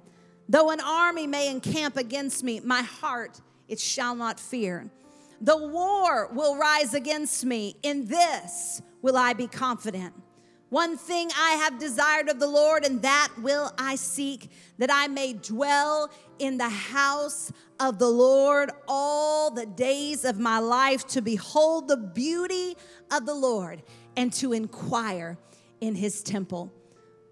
Though 0.48 0.70
an 0.70 0.80
army 0.80 1.26
may 1.26 1.50
encamp 1.50 1.96
against 1.96 2.42
me, 2.42 2.60
my 2.60 2.82
heart 2.82 3.40
it 3.66 3.80
shall 3.80 4.14
not 4.14 4.38
fear. 4.40 4.88
The 5.40 5.56
war 5.56 6.28
will 6.32 6.56
rise 6.56 6.94
against 6.94 7.44
me. 7.44 7.76
In 7.82 8.06
this 8.06 8.82
will 9.02 9.16
I 9.16 9.32
be 9.32 9.46
confident. 9.46 10.14
One 10.70 10.98
thing 10.98 11.30
I 11.34 11.52
have 11.52 11.78
desired 11.78 12.28
of 12.28 12.38
the 12.38 12.46
Lord, 12.46 12.84
and 12.84 13.00
that 13.02 13.28
will 13.38 13.72
I 13.78 13.96
seek, 13.96 14.50
that 14.76 14.90
I 14.92 15.08
may 15.08 15.32
dwell 15.32 16.10
in 16.38 16.58
the 16.58 16.68
house 16.68 17.50
of 17.80 17.98
the 17.98 18.08
Lord 18.08 18.70
all 18.86 19.50
the 19.50 19.66
days 19.66 20.24
of 20.24 20.38
my 20.38 20.58
life, 20.58 21.06
to 21.08 21.22
behold 21.22 21.88
the 21.88 21.96
beauty 21.96 22.76
of 23.10 23.24
the 23.24 23.34
Lord 23.34 23.82
and 24.16 24.32
to 24.34 24.52
inquire 24.52 25.38
in 25.80 25.94
his 25.94 26.22
temple. 26.22 26.72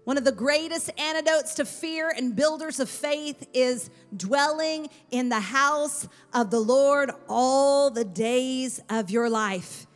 One 0.05 0.17
of 0.17 0.23
the 0.23 0.31
greatest 0.31 0.89
antidotes 0.97 1.55
to 1.55 1.65
fear 1.65 2.13
and 2.15 2.35
builders 2.35 2.79
of 2.79 2.89
faith 2.89 3.45
is 3.53 3.89
dwelling 4.15 4.87
in 5.11 5.27
the 5.27 5.41
house 5.41 6.07
of 6.33 6.49
the 6.49 6.61
Lord 6.61 7.11
all 7.27 7.91
the 7.91 8.05
days 8.05 8.79
of 8.89 9.11
your 9.11 9.29
life. 9.29 9.86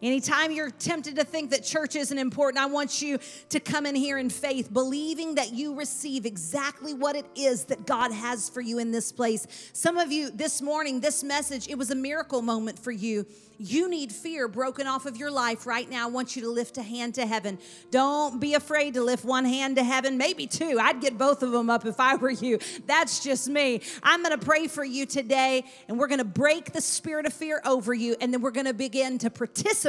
Anytime 0.00 0.52
you're 0.52 0.70
tempted 0.70 1.16
to 1.16 1.24
think 1.24 1.50
that 1.50 1.64
church 1.64 1.96
isn't 1.96 2.18
important, 2.18 2.62
I 2.62 2.66
want 2.66 3.02
you 3.02 3.18
to 3.48 3.58
come 3.58 3.84
in 3.84 3.96
here 3.96 4.16
in 4.16 4.30
faith, 4.30 4.72
believing 4.72 5.34
that 5.34 5.52
you 5.52 5.74
receive 5.74 6.24
exactly 6.24 6.94
what 6.94 7.16
it 7.16 7.26
is 7.34 7.64
that 7.64 7.84
God 7.84 8.12
has 8.12 8.48
for 8.48 8.60
you 8.60 8.78
in 8.78 8.92
this 8.92 9.10
place. 9.10 9.46
Some 9.72 9.98
of 9.98 10.12
you 10.12 10.30
this 10.30 10.62
morning, 10.62 11.00
this 11.00 11.24
message, 11.24 11.68
it 11.68 11.76
was 11.76 11.90
a 11.90 11.96
miracle 11.96 12.42
moment 12.42 12.78
for 12.78 12.92
you 12.92 13.26
you 13.58 13.90
need 13.90 14.12
fear 14.12 14.46
broken 14.46 14.86
off 14.86 15.04
of 15.04 15.16
your 15.16 15.32
life 15.32 15.66
right 15.66 15.88
now, 15.90 16.06
I 16.06 16.10
want 16.10 16.36
you 16.36 16.42
to 16.42 16.50
lift 16.50 16.78
a 16.78 16.82
hand 16.82 17.16
to 17.16 17.26
heaven. 17.26 17.58
Don't 17.90 18.40
be 18.40 18.54
afraid 18.54 18.94
to 18.94 19.02
lift 19.02 19.24
one 19.24 19.44
hand 19.44 19.76
to 19.76 19.84
heaven, 19.84 20.16
maybe 20.16 20.46
two. 20.46 20.78
I'd 20.80 21.00
get 21.00 21.18
both 21.18 21.42
of 21.42 21.50
them 21.50 21.68
up 21.68 21.84
if 21.84 21.98
I 21.98 22.14
were 22.14 22.30
you. 22.30 22.60
That's 22.86 23.22
just 23.22 23.48
me. 23.48 23.80
I'm 24.02 24.22
going 24.22 24.38
to 24.38 24.44
pray 24.44 24.68
for 24.68 24.84
you 24.84 25.06
today, 25.06 25.64
and 25.88 25.98
we're 25.98 26.06
going 26.06 26.18
to 26.18 26.24
break 26.24 26.72
the 26.72 26.80
spirit 26.80 27.26
of 27.26 27.32
fear 27.32 27.60
over 27.64 27.92
you, 27.92 28.14
and 28.20 28.32
then 28.32 28.40
we're 28.40 28.52
going 28.52 28.66
to 28.66 28.74
begin 28.74 29.18
to 29.18 29.30
participate 29.30 29.87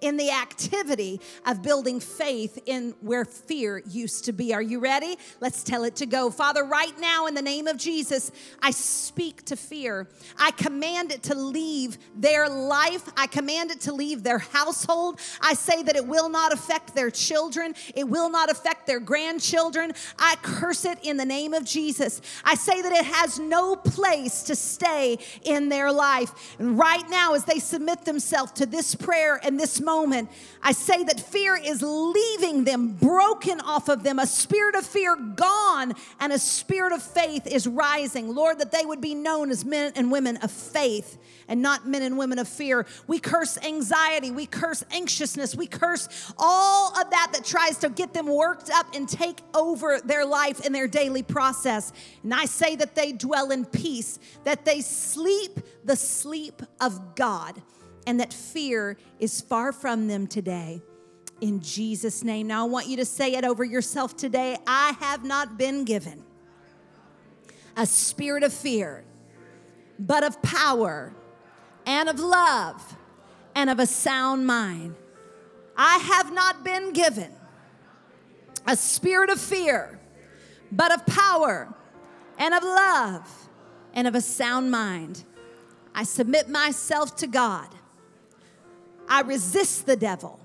in 0.00 0.16
the 0.16 0.30
activity 0.30 1.20
of 1.46 1.62
building 1.62 2.00
faith 2.00 2.58
in 2.66 2.94
where 3.00 3.24
fear 3.24 3.82
used 3.86 4.24
to 4.26 4.32
be. 4.32 4.54
Are 4.54 4.62
you 4.62 4.78
ready? 4.78 5.16
Let's 5.40 5.62
tell 5.62 5.84
it 5.84 5.96
to 5.96 6.06
go. 6.06 6.30
Father, 6.30 6.64
right 6.64 6.98
now, 6.98 7.26
in 7.26 7.34
the 7.34 7.42
name 7.42 7.66
of 7.66 7.76
Jesus, 7.76 8.30
I 8.62 8.70
speak 8.70 9.44
to 9.46 9.56
fear. 9.56 10.08
I 10.38 10.50
command 10.52 11.12
it 11.12 11.22
to 11.24 11.34
leave 11.34 11.98
their 12.16 12.48
life 12.48 12.74
life. 12.74 13.08
I 13.16 13.26
command 13.26 13.70
it 13.70 13.80
to 13.82 13.92
leave 13.92 14.22
their 14.22 14.38
household. 14.38 15.20
I 15.40 15.54
say 15.54 15.82
that 15.82 15.96
it 15.96 16.06
will 16.06 16.28
not 16.28 16.52
affect 16.52 16.94
their 16.94 17.10
children, 17.10 17.74
it 17.94 18.08
will 18.08 18.30
not 18.30 18.50
affect 18.50 18.86
their 18.86 19.00
grandchildren. 19.00 19.92
I 20.18 20.36
curse 20.42 20.84
it 20.84 20.98
in 21.02 21.16
the 21.16 21.24
name 21.24 21.54
of 21.54 21.64
Jesus. 21.64 22.20
I 22.44 22.54
say 22.54 22.82
that 22.82 22.92
it 22.92 23.04
has 23.04 23.38
no 23.38 23.76
place 23.76 24.42
to 24.44 24.56
stay 24.56 25.18
in 25.42 25.68
their 25.68 25.90
life. 25.92 26.56
And 26.58 26.78
right 26.78 27.08
now, 27.08 27.34
as 27.34 27.44
they 27.44 27.58
submit 27.58 28.04
themselves 28.04 28.52
to 28.52 28.66
this 28.66 28.94
prayer 28.94 29.23
and 29.32 29.58
this 29.58 29.80
moment, 29.80 30.30
I 30.62 30.72
say 30.72 31.02
that 31.04 31.20
fear 31.20 31.56
is 31.56 31.82
leaving 31.82 32.64
them, 32.64 32.94
broken 32.94 33.60
off 33.60 33.88
of 33.88 34.02
them, 34.02 34.18
a 34.18 34.26
spirit 34.26 34.74
of 34.74 34.86
fear 34.86 35.16
gone, 35.16 35.94
and 36.20 36.32
a 36.32 36.38
spirit 36.38 36.92
of 36.92 37.02
faith 37.02 37.46
is 37.46 37.66
rising. 37.66 38.34
Lord, 38.34 38.58
that 38.60 38.72
they 38.72 38.84
would 38.84 39.00
be 39.00 39.14
known 39.14 39.50
as 39.50 39.64
men 39.64 39.92
and 39.96 40.10
women 40.10 40.36
of 40.38 40.50
faith 40.50 41.18
and 41.48 41.60
not 41.60 41.86
men 41.86 42.02
and 42.02 42.16
women 42.16 42.38
of 42.38 42.48
fear. 42.48 42.86
We 43.06 43.18
curse 43.18 43.58
anxiety, 43.58 44.30
we 44.30 44.46
curse 44.46 44.84
anxiousness, 44.90 45.54
we 45.54 45.66
curse 45.66 46.32
all 46.38 46.98
of 46.98 47.10
that 47.10 47.30
that 47.32 47.44
tries 47.44 47.78
to 47.78 47.90
get 47.90 48.14
them 48.14 48.26
worked 48.26 48.70
up 48.70 48.86
and 48.94 49.08
take 49.08 49.40
over 49.54 50.00
their 50.04 50.24
life 50.24 50.64
and 50.64 50.74
their 50.74 50.88
daily 50.88 51.22
process. 51.22 51.92
And 52.22 52.32
I 52.32 52.46
say 52.46 52.76
that 52.76 52.94
they 52.94 53.12
dwell 53.12 53.50
in 53.50 53.64
peace, 53.64 54.18
that 54.44 54.64
they 54.64 54.80
sleep 54.80 55.60
the 55.84 55.96
sleep 55.96 56.62
of 56.80 57.14
God, 57.14 57.60
and 58.06 58.20
that 58.20 58.32
fear 58.32 58.96
is 59.18 59.40
far 59.40 59.72
from 59.72 60.06
them 60.08 60.26
today. 60.26 60.82
In 61.40 61.60
Jesus' 61.60 62.22
name. 62.22 62.46
Now 62.46 62.66
I 62.66 62.68
want 62.68 62.86
you 62.86 62.96
to 62.98 63.04
say 63.04 63.34
it 63.34 63.44
over 63.44 63.64
yourself 63.64 64.16
today. 64.16 64.56
I 64.66 64.94
have 65.00 65.24
not 65.24 65.58
been 65.58 65.84
given 65.84 66.22
a 67.76 67.86
spirit 67.86 68.42
of 68.42 68.52
fear, 68.52 69.04
but 69.98 70.22
of 70.22 70.40
power 70.42 71.12
and 71.86 72.08
of 72.08 72.18
love 72.18 72.96
and 73.54 73.68
of 73.68 73.78
a 73.78 73.86
sound 73.86 74.46
mind. 74.46 74.94
I 75.76 75.98
have 75.98 76.32
not 76.32 76.64
been 76.64 76.92
given 76.92 77.32
a 78.66 78.76
spirit 78.76 79.28
of 79.28 79.40
fear, 79.40 79.98
but 80.70 80.92
of 80.92 81.04
power 81.06 81.74
and 82.38 82.54
of 82.54 82.62
love 82.62 83.48
and 83.92 84.06
of 84.06 84.14
a 84.14 84.20
sound 84.20 84.70
mind. 84.70 85.24
I 85.94 86.04
submit 86.04 86.48
myself 86.48 87.16
to 87.16 87.26
God. 87.26 87.68
I 89.08 89.20
resist 89.22 89.86
the 89.86 89.96
devil, 89.96 90.40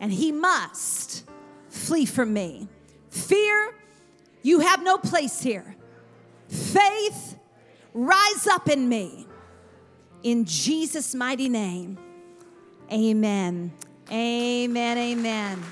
and 0.00 0.12
he 0.12 0.32
must 0.32 1.24
flee 1.68 2.06
from 2.06 2.32
me. 2.32 2.68
Fear, 3.10 3.74
you 4.42 4.60
have 4.60 4.82
no 4.82 4.98
place 4.98 5.40
here. 5.40 5.76
Faith, 6.48 7.36
rise 7.92 8.46
up 8.46 8.68
in 8.68 8.88
me 8.88 9.26
In 10.22 10.44
Jesus' 10.44 11.14
mighty 11.14 11.48
name, 11.48 11.98
amen. 12.90 13.72
Amen. 14.10 14.98
Amen. 14.98 15.62